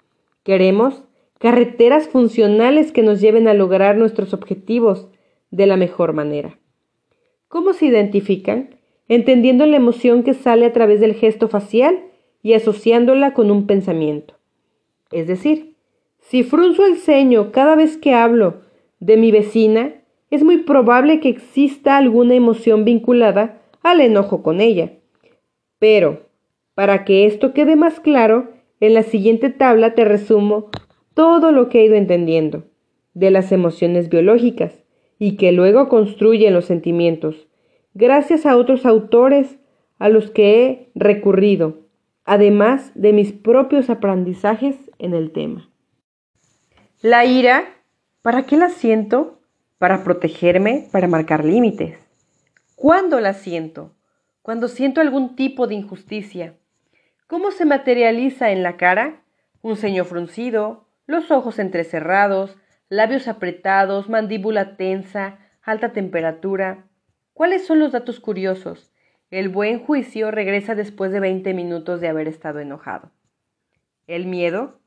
Queremos 0.43 1.03
carreteras 1.37 2.09
funcionales 2.09 2.91
que 2.91 3.01
nos 3.01 3.21
lleven 3.21 3.47
a 3.47 3.53
lograr 3.53 3.95
nuestros 3.95 4.33
objetivos 4.33 5.07
de 5.49 5.65
la 5.65 5.77
mejor 5.77 6.11
manera. 6.11 6.59
¿Cómo 7.47 7.71
se 7.71 7.85
identifican? 7.85 8.75
Entendiendo 9.07 9.65
la 9.65 9.77
emoción 9.77 10.23
que 10.23 10.33
sale 10.33 10.65
a 10.65 10.73
través 10.73 10.99
del 10.99 11.13
gesto 11.13 11.47
facial 11.47 11.97
y 12.43 12.55
asociándola 12.55 13.33
con 13.33 13.51
un 13.51 13.67
pensamiento. 13.67 14.33
Es 15.11 15.27
decir, 15.27 15.75
si 16.29 16.43
frunzo 16.43 16.85
el 16.85 16.97
ceño 16.97 17.51
cada 17.51 17.75
vez 17.75 17.97
que 17.97 18.13
hablo 18.13 18.61
de 18.99 19.17
mi 19.17 19.31
vecina, 19.31 19.95
es 20.29 20.43
muy 20.43 20.59
probable 20.59 21.19
que 21.19 21.29
exista 21.29 21.97
alguna 21.97 22.35
emoción 22.35 22.85
vinculada 22.85 23.63
al 23.81 23.99
enojo 23.99 24.43
con 24.43 24.61
ella. 24.61 24.91
Pero, 25.79 26.27
para 26.75 27.03
que 27.03 27.25
esto 27.25 27.51
quede 27.51 27.75
más 27.75 27.99
claro, 27.99 28.51
en 28.79 28.93
la 28.93 29.01
siguiente 29.01 29.49
tabla 29.49 29.95
te 29.95 30.05
resumo 30.05 30.69
todo 31.15 31.51
lo 31.51 31.67
que 31.67 31.79
he 31.79 31.85
ido 31.85 31.95
entendiendo 31.95 32.65
de 33.15 33.31
las 33.31 33.51
emociones 33.51 34.07
biológicas 34.09 34.83
y 35.17 35.35
que 35.35 35.51
luego 35.51 35.89
construyen 35.89 36.53
los 36.53 36.65
sentimientos, 36.65 37.47
gracias 37.95 38.45
a 38.45 38.55
otros 38.55 38.85
autores 38.85 39.57
a 39.97 40.09
los 40.09 40.29
que 40.29 40.63
he 40.63 40.91
recurrido, 40.93 41.79
además 42.23 42.91
de 42.93 43.13
mis 43.13 43.31
propios 43.31 43.89
aprendizajes 43.89 44.77
en 44.99 45.15
el 45.15 45.31
tema. 45.31 45.68
La 47.01 47.23
ira, 47.23 47.63
¿para 48.21 48.43
qué 48.45 48.57
la 48.57 48.67
siento? 48.67 49.39
Para 49.77 50.03
protegerme, 50.03 50.89
para 50.91 51.07
marcar 51.07 51.45
límites. 51.45 51.97
¿Cuándo 52.75 53.21
la 53.21 53.33
siento? 53.33 53.95
Cuando 54.41 54.67
siento 54.67 54.99
algún 54.99 55.37
tipo 55.37 55.65
de 55.65 55.75
injusticia. 55.75 56.57
¿Cómo 57.25 57.51
se 57.51 57.63
materializa 57.63 58.51
en 58.51 58.63
la 58.63 58.75
cara? 58.75 59.21
Un 59.61 59.77
ceño 59.77 60.03
fruncido, 60.03 60.89
los 61.05 61.31
ojos 61.31 61.57
entrecerrados, 61.57 62.57
labios 62.89 63.29
apretados, 63.29 64.09
mandíbula 64.09 64.75
tensa, 64.75 65.39
alta 65.61 65.93
temperatura. 65.93 66.89
¿Cuáles 67.31 67.65
son 67.65 67.79
los 67.79 67.93
datos 67.93 68.19
curiosos? 68.19 68.91
El 69.31 69.47
buen 69.47 69.79
juicio 69.79 70.31
regresa 70.31 70.75
después 70.75 71.13
de 71.13 71.21
20 71.21 71.53
minutos 71.53 72.01
de 72.01 72.09
haber 72.09 72.27
estado 72.27 72.59
enojado. 72.59 73.09
¿El 74.05 74.25
miedo? 74.25 74.81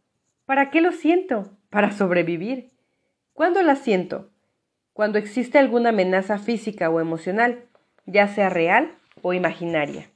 ¿Para 0.45 0.71
qué 0.71 0.83
lo 0.83 0.93
siento? 0.93 1.57
Para 1.73 1.91
sobrevivir. 1.91 2.69
¿Cuándo 3.33 3.63
la 3.63 3.77
siento? 3.77 4.29
Cuando 4.93 5.17
existe 5.17 5.57
alguna 5.59 5.89
amenaza 5.89 6.39
física 6.39 6.91
o 6.91 7.01
emocional, 7.01 7.65
ya 8.05 8.29
sea 8.29 8.51
real 8.51 8.95
o 9.23 9.33
imaginaria. 9.33 10.11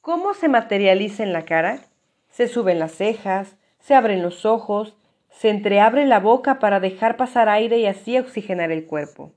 ¿Cómo 0.00 0.34
se 0.34 0.48
materializa 0.48 1.22
en 1.22 1.32
la 1.32 1.44
cara? 1.44 1.78
Se 2.28 2.48
suben 2.48 2.80
las 2.80 2.90
cejas, 2.90 3.54
se 3.78 3.94
abren 3.94 4.20
los 4.20 4.44
ojos, 4.44 4.96
se 5.30 5.50
entreabre 5.50 6.06
la 6.06 6.18
boca 6.18 6.58
para 6.58 6.80
dejar 6.80 7.16
pasar 7.16 7.48
aire 7.48 7.78
y 7.78 7.86
así 7.86 8.18
oxigenar 8.18 8.72
el 8.72 8.86
cuerpo. 8.86 9.32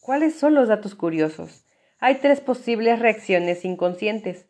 ¿Cuáles 0.00 0.34
son 0.34 0.56
los 0.56 0.66
datos 0.66 0.96
curiosos? 0.96 1.64
Hay 2.00 2.16
tres 2.16 2.40
posibles 2.40 2.98
reacciones 2.98 3.64
inconscientes. 3.64 4.46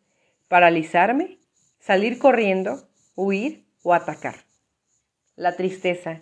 Paralizarme, 0.47 1.37
salir 1.77 2.17
corriendo, 2.17 2.89
huir 3.13 3.67
o 3.83 3.93
atacar. 3.93 4.44
La 5.37 5.57
tristeza. 5.57 6.21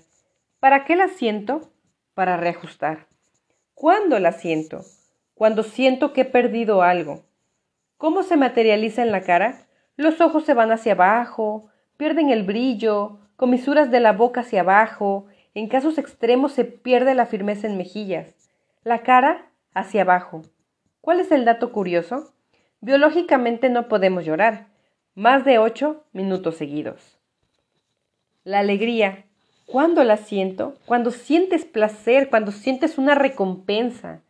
¿Para 0.60 0.86
qué 0.86 0.96
la 0.96 1.08
siento? 1.08 1.72
Para 2.16 2.36
reajustar. 2.36 3.06
¿Cuándo 3.76 4.18
la 4.18 4.32
siento? 4.32 4.82
Cuando 5.36 5.62
siento 5.62 6.14
que 6.14 6.22
he 6.22 6.26
perdido 6.26 6.82
algo. 6.82 7.24
¿Cómo 7.98 8.24
se 8.24 8.38
materializa 8.38 9.04
en 9.04 9.12
la 9.12 9.22
cara? 9.22 9.68
Los 9.98 10.20
ojos 10.20 10.46
se 10.46 10.56
van 10.56 10.72
hacia 10.72 10.94
abajo, 10.94 11.70
pierden 11.96 12.32
el 12.32 12.42
brillo, 12.42 13.20
comisuras 13.36 13.92
de 13.92 14.00
la 14.00 14.14
boca 14.14 14.42
hacia 14.42 14.62
abajo, 14.62 15.28
en 15.54 15.68
casos 15.68 16.00
extremos 16.00 16.52
se 16.54 16.66
pierde 16.66 17.14
la 17.14 17.28
firmeza 17.28 17.68
en 17.68 17.78
mejillas, 17.78 18.34
la 18.84 19.04
cara 19.04 19.52
hacia 19.76 20.02
abajo. 20.02 20.42
¿Cuál 21.02 21.20
es 21.20 21.32
el 21.32 21.46
dato 21.46 21.72
curioso? 21.72 22.34
Biológicamente 22.82 23.70
no 23.70 23.88
podemos 23.88 24.26
llorar, 24.26 24.70
más 25.14 25.46
de 25.46 25.60
ocho 25.60 26.04
minutos 26.14 26.58
seguidos. 26.58 27.20
La 28.44 28.60
alegría, 28.60 29.26
¿cuándo 29.66 30.04
la 30.04 30.18
siento? 30.18 30.76
Cuando 30.86 31.12
sientes 31.12 31.66
placer, 31.66 32.30
cuando 32.30 32.52
sientes 32.52 32.98
una 32.98 33.16
recompensa. 33.16 34.22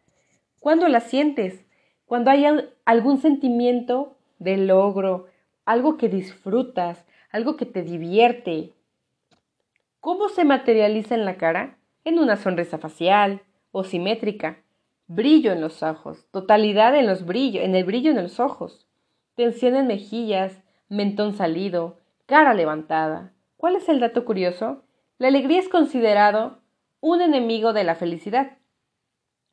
¿Cuándo 0.59 0.87
la 0.87 0.99
sientes? 0.99 1.65
Cuando 2.05 2.31
hay 2.31 2.45
algún 2.85 3.19
sentimiento 3.19 4.15
de 4.39 4.57
logro, 4.57 5.27
algo 5.65 5.97
que 5.97 6.09
disfrutas, 6.09 7.05
algo 7.31 7.57
que 7.57 7.65
te 7.65 7.81
divierte, 7.81 8.73
¿Cómo 10.03 10.27
se 10.27 10.43
materializa 10.43 11.15
en 11.15 11.23
la 11.23 11.37
cara? 11.37 11.77
En 12.03 12.19
una 12.19 12.35
sonrisa 12.35 12.77
facial 12.77 13.41
o 13.71 13.85
simétrica, 13.85 14.57
brillo 15.07 15.53
en 15.53 15.61
los 15.61 15.81
ojos, 15.81 16.27
totalidad 16.29 16.93
en 16.97 17.07
los 17.07 17.25
brillos, 17.25 17.63
en 17.63 17.73
el 17.73 17.85
brillo 17.85 18.11
en 18.11 18.21
los 18.21 18.41
ojos, 18.41 18.85
tensión 19.35 19.77
en 19.77 19.87
mejillas, 19.87 20.61
mentón 20.89 21.35
salido, 21.37 21.99
cara 22.25 22.53
levantada. 22.53 23.31
¿Cuál 23.63 23.77
es 23.77 23.87
el 23.87 24.01
dato 24.01 24.25
curioso? 24.25 24.83
La 25.19 25.29
alegría 25.29 25.57
es 25.57 25.69
considerado 25.69 26.59
un 26.99 27.21
enemigo 27.21 27.71
de 27.71 27.85
la 27.85 27.95
felicidad. 27.95 28.57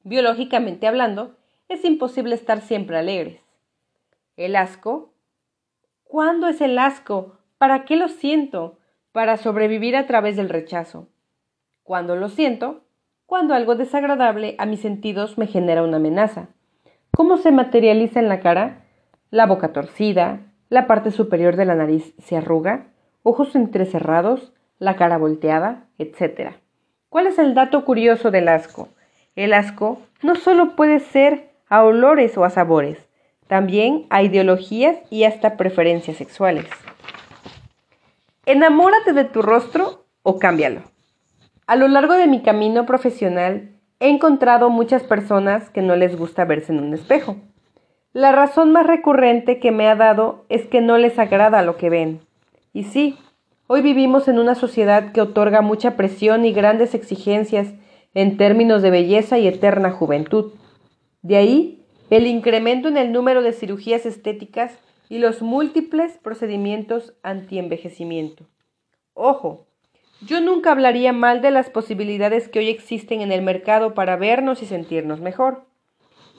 Biológicamente 0.02 0.88
hablando, 0.88 1.36
es 1.68 1.84
imposible 1.84 2.34
estar 2.34 2.60
siempre 2.60 2.98
alegres. 2.98 3.40
El 4.36 4.56
asco. 4.56 5.14
¿Cuándo 6.02 6.48
es 6.48 6.60
el 6.60 6.76
asco? 6.80 7.38
¿Para 7.56 7.84
qué 7.84 7.94
lo 7.94 8.08
siento? 8.08 8.80
para 9.12 9.36
sobrevivir 9.36 9.94
a 9.94 10.08
través 10.08 10.34
del 10.34 10.48
rechazo. 10.48 11.06
Cuando 11.84 12.16
lo 12.16 12.28
siento, 12.30 12.80
cuando 13.26 13.54
algo 13.54 13.76
desagradable 13.76 14.56
a 14.58 14.66
mis 14.66 14.80
sentidos 14.80 15.38
me 15.38 15.46
genera 15.46 15.84
una 15.84 15.98
amenaza. 15.98 16.48
¿Cómo 17.12 17.36
se 17.36 17.52
materializa 17.52 18.18
en 18.18 18.28
la 18.28 18.40
cara? 18.40 18.86
La 19.30 19.46
boca 19.46 19.72
torcida, 19.72 20.40
la 20.68 20.88
parte 20.88 21.12
superior 21.12 21.54
de 21.54 21.64
la 21.64 21.76
nariz 21.76 22.12
se 22.18 22.36
arruga, 22.36 22.89
ojos 23.22 23.54
entrecerrados, 23.54 24.52
la 24.78 24.96
cara 24.96 25.18
volteada, 25.18 25.86
etc. 25.98 26.52
¿Cuál 27.08 27.26
es 27.26 27.38
el 27.38 27.54
dato 27.54 27.84
curioso 27.84 28.30
del 28.30 28.48
asco? 28.48 28.88
El 29.36 29.52
asco 29.52 30.00
no 30.22 30.34
solo 30.34 30.76
puede 30.76 31.00
ser 31.00 31.50
a 31.68 31.84
olores 31.84 32.36
o 32.36 32.44
a 32.44 32.50
sabores, 32.50 32.98
también 33.46 34.06
a 34.10 34.22
ideologías 34.22 34.96
y 35.10 35.24
hasta 35.24 35.56
preferencias 35.56 36.16
sexuales. 36.16 36.66
Enamórate 38.46 39.12
de 39.12 39.24
tu 39.24 39.42
rostro 39.42 40.04
o 40.22 40.38
cámbialo. 40.38 40.82
A 41.66 41.76
lo 41.76 41.88
largo 41.88 42.14
de 42.14 42.26
mi 42.26 42.42
camino 42.42 42.86
profesional 42.86 43.70
he 44.00 44.08
encontrado 44.08 44.70
muchas 44.70 45.02
personas 45.02 45.70
que 45.70 45.82
no 45.82 45.94
les 45.94 46.16
gusta 46.16 46.44
verse 46.44 46.72
en 46.72 46.80
un 46.80 46.94
espejo. 46.94 47.36
La 48.12 48.32
razón 48.32 48.72
más 48.72 48.86
recurrente 48.86 49.60
que 49.60 49.70
me 49.70 49.88
ha 49.88 49.94
dado 49.94 50.44
es 50.48 50.66
que 50.66 50.80
no 50.80 50.98
les 50.98 51.18
agrada 51.18 51.62
lo 51.62 51.76
que 51.76 51.90
ven. 51.90 52.20
Y 52.72 52.84
sí, 52.84 53.16
hoy 53.66 53.82
vivimos 53.82 54.28
en 54.28 54.38
una 54.38 54.54
sociedad 54.54 55.12
que 55.12 55.20
otorga 55.20 55.60
mucha 55.60 55.96
presión 55.96 56.44
y 56.44 56.52
grandes 56.52 56.94
exigencias 56.94 57.74
en 58.14 58.36
términos 58.36 58.82
de 58.82 58.90
belleza 58.90 59.38
y 59.38 59.48
eterna 59.48 59.90
juventud. 59.90 60.52
De 61.22 61.36
ahí 61.36 61.82
el 62.10 62.26
incremento 62.26 62.88
en 62.88 62.96
el 62.96 63.12
número 63.12 63.42
de 63.42 63.52
cirugías 63.52 64.04
estéticas 64.06 64.78
y 65.08 65.18
los 65.18 65.42
múltiples 65.42 66.18
procedimientos 66.18 67.14
antienvejecimiento. 67.22 68.46
Ojo, 69.14 69.66
yo 70.26 70.40
nunca 70.40 70.72
hablaría 70.72 71.12
mal 71.12 71.40
de 71.40 71.50
las 71.50 71.70
posibilidades 71.70 72.48
que 72.48 72.58
hoy 72.58 72.68
existen 72.68 73.20
en 73.20 73.32
el 73.32 73.42
mercado 73.42 73.94
para 73.94 74.16
vernos 74.16 74.62
y 74.62 74.66
sentirnos 74.66 75.20
mejor. 75.20 75.64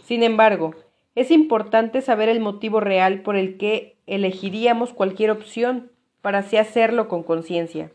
Sin 0.03 0.23
embargo, 0.23 0.75
es 1.15 1.31
importante 1.31 2.01
saber 2.01 2.29
el 2.29 2.39
motivo 2.39 2.79
real 2.79 3.21
por 3.21 3.35
el 3.35 3.57
que 3.57 3.97
elegiríamos 4.07 4.93
cualquier 4.93 5.31
opción 5.31 5.91
para 6.21 6.39
así 6.39 6.57
hacerlo 6.57 7.07
con 7.07 7.23
conciencia. 7.23 7.91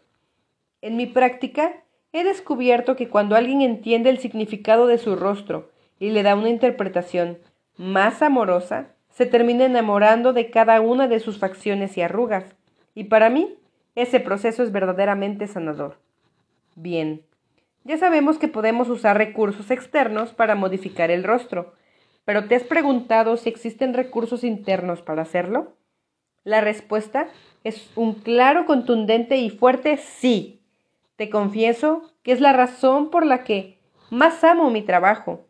En 0.83 0.97
mi 0.97 1.07
práctica, 1.07 1.85
he 2.13 2.25
descubierto 2.25 2.97
que 2.97 3.09
cuando 3.09 3.37
alguien 3.37 3.61
entiende 3.61 4.11
el 4.11 4.19
significado 4.19 4.87
de 4.87 4.99
su 4.99 5.17
rostro 5.17 5.71
y 5.99 6.11
le 6.11 6.23
da 6.23 6.35
una 6.35 6.49
interpretación 6.49 7.39
más 7.77 8.23
amorosa, 8.23 8.89
se 9.11 9.27
termina 9.27 9.65
enamorando 9.65 10.33
de 10.33 10.51
cada 10.51 10.81
una 10.81 11.09
de 11.09 11.21
sus 11.21 11.39
facciones 11.39 11.97
y 11.97 12.03
arrugas, 12.03 12.45
y 12.95 13.05
para 13.05 13.31
mí 13.31 13.57
ese 13.95 14.21
proceso 14.21 14.63
es 14.63 14.73
verdaderamente 14.73 15.47
sanador. 15.47 15.99
Bien, 16.75 17.23
ya 17.85 17.97
sabemos 17.97 18.39
que 18.39 18.49
podemos 18.49 18.89
usar 18.91 19.17
recursos 19.17 19.71
externos 19.71 20.33
para 20.33 20.55
modificar 20.55 21.11
el 21.11 21.25
rostro, 21.25 21.75
pero 22.25 22.47
¿te 22.47 22.57
has 22.57 22.65
preguntado 22.65 23.37
si 23.37 23.49
existen 23.49 23.95
recursos 23.95 24.45
internos 24.45 25.01
para 25.01 25.23
hacerlo? 25.23 25.77
La 26.45 26.61
respuesta 26.61 27.29
es 27.69 27.91
un 27.97 28.15
claro, 28.15 28.67
contundente 28.67 29.37
y 29.37 29.51
fuerte 29.51 29.97
sí. 29.97 30.61
Te 31.17 31.31
confieso 31.31 32.13
que 32.23 32.33
es 32.33 32.41
la 32.41 32.53
razón 32.53 33.11
por 33.11 33.25
la 33.25 33.45
que 33.45 33.79
más 34.11 34.45
amo 34.45 34.71
mi 34.71 34.83
trabajo 34.83 35.47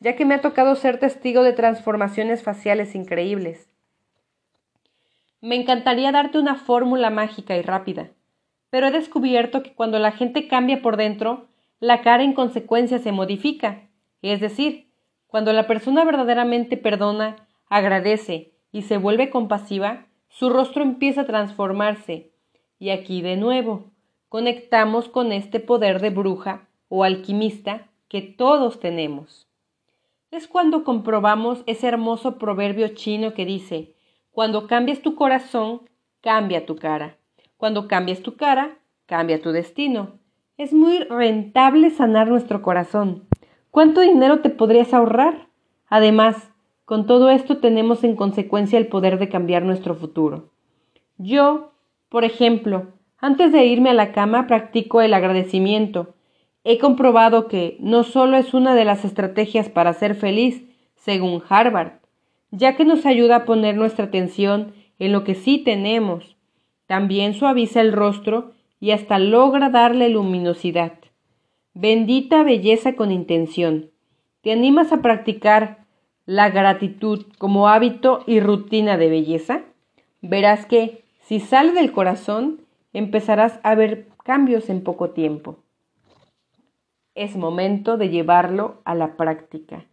ya 0.00 0.16
que 0.16 0.24
me 0.24 0.34
ha 0.34 0.40
tocado 0.40 0.74
ser 0.74 0.98
testigo 0.98 1.42
de 1.42 1.52
transformaciones 1.52 2.42
faciales 2.42 2.94
increíbles. 2.94 3.68
Me 5.42 5.56
encantaría 5.56 6.10
darte 6.10 6.38
una 6.38 6.56
fórmula 6.56 7.10
mágica 7.10 7.56
y 7.56 7.62
rápida, 7.62 8.10
pero 8.70 8.88
he 8.88 8.90
descubierto 8.90 9.62
que 9.62 9.74
cuando 9.74 9.98
la 9.98 10.12
gente 10.12 10.48
cambia 10.48 10.82
por 10.82 10.96
dentro, 10.96 11.48
la 11.78 12.02
cara 12.02 12.24
en 12.24 12.32
consecuencia 12.32 12.98
se 12.98 13.12
modifica, 13.12 13.88
es 14.22 14.40
decir, 14.40 14.90
cuando 15.26 15.52
la 15.52 15.66
persona 15.66 16.04
verdaderamente 16.04 16.76
perdona, 16.76 17.36
agradece 17.68 18.52
y 18.72 18.82
se 18.82 18.96
vuelve 18.96 19.30
compasiva, 19.30 20.06
su 20.30 20.48
rostro 20.48 20.82
empieza 20.82 21.22
a 21.22 21.26
transformarse. 21.26 22.30
Y 22.78 22.90
aquí 22.90 23.20
de 23.20 23.36
nuevo, 23.36 23.90
conectamos 24.30 25.08
con 25.08 25.32
este 25.32 25.60
poder 25.60 26.00
de 26.00 26.08
bruja 26.08 26.68
o 26.88 27.04
alquimista 27.04 27.88
que 28.08 28.22
todos 28.22 28.80
tenemos. 28.80 29.46
es 30.30 30.46
cuando 30.46 30.84
comprobamos 30.84 31.62
ese 31.66 31.88
hermoso 31.88 32.38
proverbio 32.38 32.88
chino 32.94 33.34
que 33.34 33.44
dice, 33.44 33.94
cuando 34.30 34.68
cambias 34.68 35.02
tu 35.02 35.16
corazón, 35.16 35.82
cambia 36.20 36.64
tu 36.64 36.76
cara. 36.76 37.16
Cuando 37.56 37.88
cambias 37.88 38.20
tu 38.20 38.36
cara, 38.36 38.78
cambia 39.06 39.42
tu 39.42 39.50
destino. 39.50 40.20
Es 40.56 40.72
muy 40.72 41.00
rentable 41.00 41.90
sanar 41.90 42.28
nuestro 42.28 42.62
corazón. 42.62 43.28
¿Cuánto 43.70 44.00
dinero 44.00 44.40
te 44.40 44.50
podrías 44.50 44.94
ahorrar? 44.94 45.48
Además, 45.88 46.49
con 46.90 47.06
todo 47.06 47.30
esto 47.30 47.58
tenemos 47.58 48.02
en 48.02 48.16
consecuencia 48.16 48.76
el 48.76 48.88
poder 48.88 49.20
de 49.20 49.28
cambiar 49.28 49.62
nuestro 49.62 49.94
futuro. 49.94 50.50
Yo, 51.18 51.70
por 52.08 52.24
ejemplo, 52.24 52.88
antes 53.18 53.52
de 53.52 53.64
irme 53.64 53.90
a 53.90 53.94
la 53.94 54.10
cama 54.10 54.48
practico 54.48 55.00
el 55.00 55.14
agradecimiento. 55.14 56.14
He 56.64 56.78
comprobado 56.78 57.46
que 57.46 57.76
no 57.78 58.02
solo 58.02 58.36
es 58.36 58.54
una 58.54 58.74
de 58.74 58.84
las 58.84 59.04
estrategias 59.04 59.68
para 59.68 59.92
ser 59.92 60.16
feliz, 60.16 60.64
según 60.96 61.44
Harvard, 61.48 62.00
ya 62.50 62.74
que 62.74 62.84
nos 62.84 63.06
ayuda 63.06 63.36
a 63.36 63.44
poner 63.44 63.76
nuestra 63.76 64.06
atención 64.06 64.72
en 64.98 65.12
lo 65.12 65.22
que 65.22 65.36
sí 65.36 65.58
tenemos, 65.58 66.36
también 66.88 67.34
suaviza 67.34 67.82
el 67.82 67.92
rostro 67.92 68.50
y 68.80 68.90
hasta 68.90 69.20
logra 69.20 69.70
darle 69.70 70.08
luminosidad. 70.08 70.94
Bendita 71.72 72.42
belleza 72.42 72.96
con 72.96 73.12
intención. 73.12 73.92
¿Te 74.40 74.50
animas 74.50 74.90
a 74.90 75.02
practicar 75.02 75.80
la 76.30 76.48
gratitud 76.48 77.26
como 77.38 77.66
hábito 77.66 78.22
y 78.24 78.38
rutina 78.38 78.96
de 78.96 79.08
belleza? 79.10 79.62
Verás 80.22 80.64
que, 80.64 81.02
si 81.22 81.40
sale 81.40 81.72
del 81.72 81.90
corazón, 81.90 82.60
empezarás 82.92 83.58
a 83.64 83.74
ver 83.74 84.06
cambios 84.22 84.70
en 84.70 84.84
poco 84.84 85.10
tiempo. 85.10 85.56
Es 87.16 87.34
momento 87.34 87.96
de 87.96 88.10
llevarlo 88.10 88.80
a 88.84 88.94
la 88.94 89.16
práctica. 89.16 89.86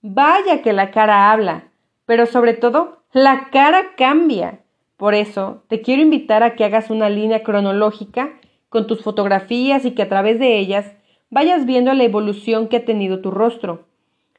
Vaya 0.00 0.62
que 0.62 0.72
la 0.72 0.90
cara 0.92 1.30
habla, 1.30 1.64
pero 2.06 2.24
sobre 2.24 2.54
todo 2.54 3.02
la 3.12 3.50
cara 3.50 3.96
cambia. 3.98 4.60
Por 4.96 5.12
eso 5.12 5.62
te 5.68 5.82
quiero 5.82 6.00
invitar 6.00 6.42
a 6.42 6.54
que 6.54 6.64
hagas 6.64 6.88
una 6.88 7.10
línea 7.10 7.42
cronológica 7.42 8.30
con 8.70 8.86
tus 8.86 9.02
fotografías 9.02 9.84
y 9.84 9.90
que 9.90 10.04
a 10.04 10.08
través 10.08 10.38
de 10.38 10.56
ellas 10.58 10.90
vayas 11.28 11.66
viendo 11.66 11.92
la 11.92 12.04
evolución 12.04 12.68
que 12.68 12.78
ha 12.78 12.84
tenido 12.86 13.20
tu 13.20 13.30
rostro. 13.30 13.84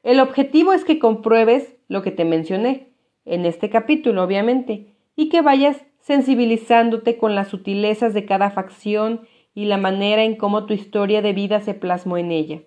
El 0.03 0.19
objetivo 0.19 0.73
es 0.73 0.85
que 0.85 0.99
compruebes 0.99 1.75
lo 1.87 2.01
que 2.01 2.11
te 2.11 2.25
mencioné 2.25 2.89
en 3.25 3.45
este 3.45 3.69
capítulo, 3.69 4.23
obviamente, 4.23 4.95
y 5.15 5.29
que 5.29 5.41
vayas 5.41 5.77
sensibilizándote 5.99 7.17
con 7.17 7.35
las 7.35 7.49
sutilezas 7.49 8.13
de 8.13 8.25
cada 8.25 8.51
facción 8.51 9.27
y 9.53 9.65
la 9.65 9.77
manera 9.77 10.23
en 10.23 10.35
cómo 10.35 10.65
tu 10.65 10.73
historia 10.73 11.21
de 11.21 11.33
vida 11.33 11.59
se 11.61 11.73
plasmó 11.73 12.17
en 12.17 12.31
ella. 12.31 12.61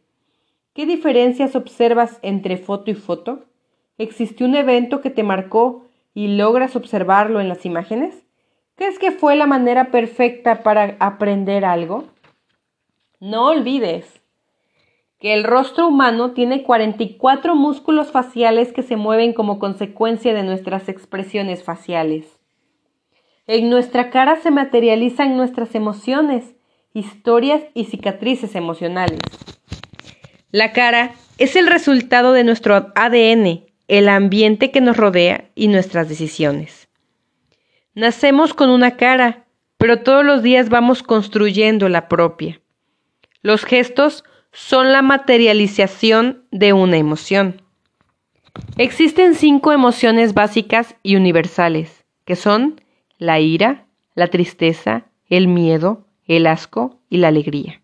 ¿Qué 0.74 0.86
diferencias 0.86 1.56
observas 1.56 2.18
entre 2.22 2.56
foto 2.56 2.90
y 2.90 2.94
foto? 2.94 3.44
¿Existió 3.96 4.46
un 4.46 4.54
evento 4.54 5.00
que 5.00 5.10
te 5.10 5.22
marcó 5.22 5.86
y 6.14 6.36
logras 6.36 6.76
observarlo 6.76 7.40
en 7.40 7.48
las 7.48 7.64
imágenes? 7.64 8.26
¿Crees 8.74 8.98
que 8.98 9.10
fue 9.10 9.36
la 9.36 9.46
manera 9.46 9.90
perfecta 9.90 10.62
para 10.62 10.96
aprender 11.00 11.64
algo? 11.64 12.04
No 13.20 13.48
olvides 13.48 14.19
que 15.20 15.34
el 15.34 15.44
rostro 15.44 15.86
humano 15.86 16.32
tiene 16.32 16.62
44 16.62 17.54
músculos 17.54 18.10
faciales 18.10 18.72
que 18.72 18.82
se 18.82 18.96
mueven 18.96 19.34
como 19.34 19.58
consecuencia 19.58 20.32
de 20.32 20.42
nuestras 20.42 20.88
expresiones 20.88 21.62
faciales. 21.62 22.26
En 23.46 23.68
nuestra 23.68 24.10
cara 24.10 24.36
se 24.36 24.50
materializan 24.50 25.36
nuestras 25.36 25.74
emociones, 25.74 26.54
historias 26.94 27.62
y 27.74 27.84
cicatrices 27.84 28.54
emocionales. 28.54 29.18
La 30.52 30.72
cara 30.72 31.12
es 31.36 31.54
el 31.54 31.66
resultado 31.66 32.32
de 32.32 32.42
nuestro 32.42 32.92
ADN, 32.94 33.66
el 33.88 34.08
ambiente 34.08 34.70
que 34.70 34.80
nos 34.80 34.96
rodea 34.96 35.50
y 35.54 35.68
nuestras 35.68 36.08
decisiones. 36.08 36.88
Nacemos 37.94 38.54
con 38.54 38.70
una 38.70 38.96
cara, 38.96 39.44
pero 39.76 40.00
todos 40.00 40.24
los 40.24 40.42
días 40.42 40.70
vamos 40.70 41.02
construyendo 41.02 41.88
la 41.88 42.08
propia. 42.08 42.60
Los 43.42 43.64
gestos 43.64 44.24
son 44.52 44.92
la 44.92 45.02
materialización 45.02 46.44
de 46.50 46.72
una 46.72 46.96
emoción. 46.96 47.62
Existen 48.76 49.34
cinco 49.34 49.72
emociones 49.72 50.34
básicas 50.34 50.96
y 51.02 51.16
universales, 51.16 52.04
que 52.24 52.36
son 52.36 52.80
la 53.18 53.38
ira, 53.40 53.86
la 54.14 54.28
tristeza, 54.28 55.06
el 55.28 55.46
miedo, 55.46 56.06
el 56.26 56.46
asco 56.46 56.98
y 57.08 57.18
la 57.18 57.28
alegría. 57.28 57.80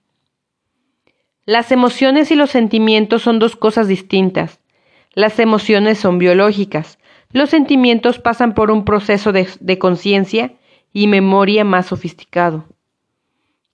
Las 1.44 1.70
emociones 1.70 2.30
y 2.32 2.34
los 2.34 2.50
sentimientos 2.50 3.22
son 3.22 3.38
dos 3.38 3.54
cosas 3.54 3.86
distintas. 3.86 4.60
Las 5.12 5.38
emociones 5.38 5.98
son 5.98 6.18
biológicas. 6.18 6.98
Los 7.30 7.50
sentimientos 7.50 8.18
pasan 8.18 8.54
por 8.54 8.70
un 8.70 8.84
proceso 8.84 9.32
de, 9.32 9.48
de 9.60 9.78
conciencia 9.78 10.54
y 10.92 11.06
memoria 11.06 11.64
más 11.64 11.86
sofisticado. 11.86 12.64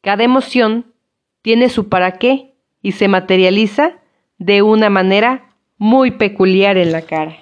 Cada 0.03 0.25
emoción 0.25 0.93
tiene 1.41 1.71
su 1.71 1.89
para 1.89 2.19
qué 2.19 2.52
y 2.83 2.93
se 2.93 3.09
materializa 3.09 3.93
de 4.39 4.63
una 4.63 4.91
manera 4.91 5.55
muy 5.79 6.13
peculiar 6.13 6.77
en 6.77 6.93
la 6.93 7.03
cara. 7.03 7.37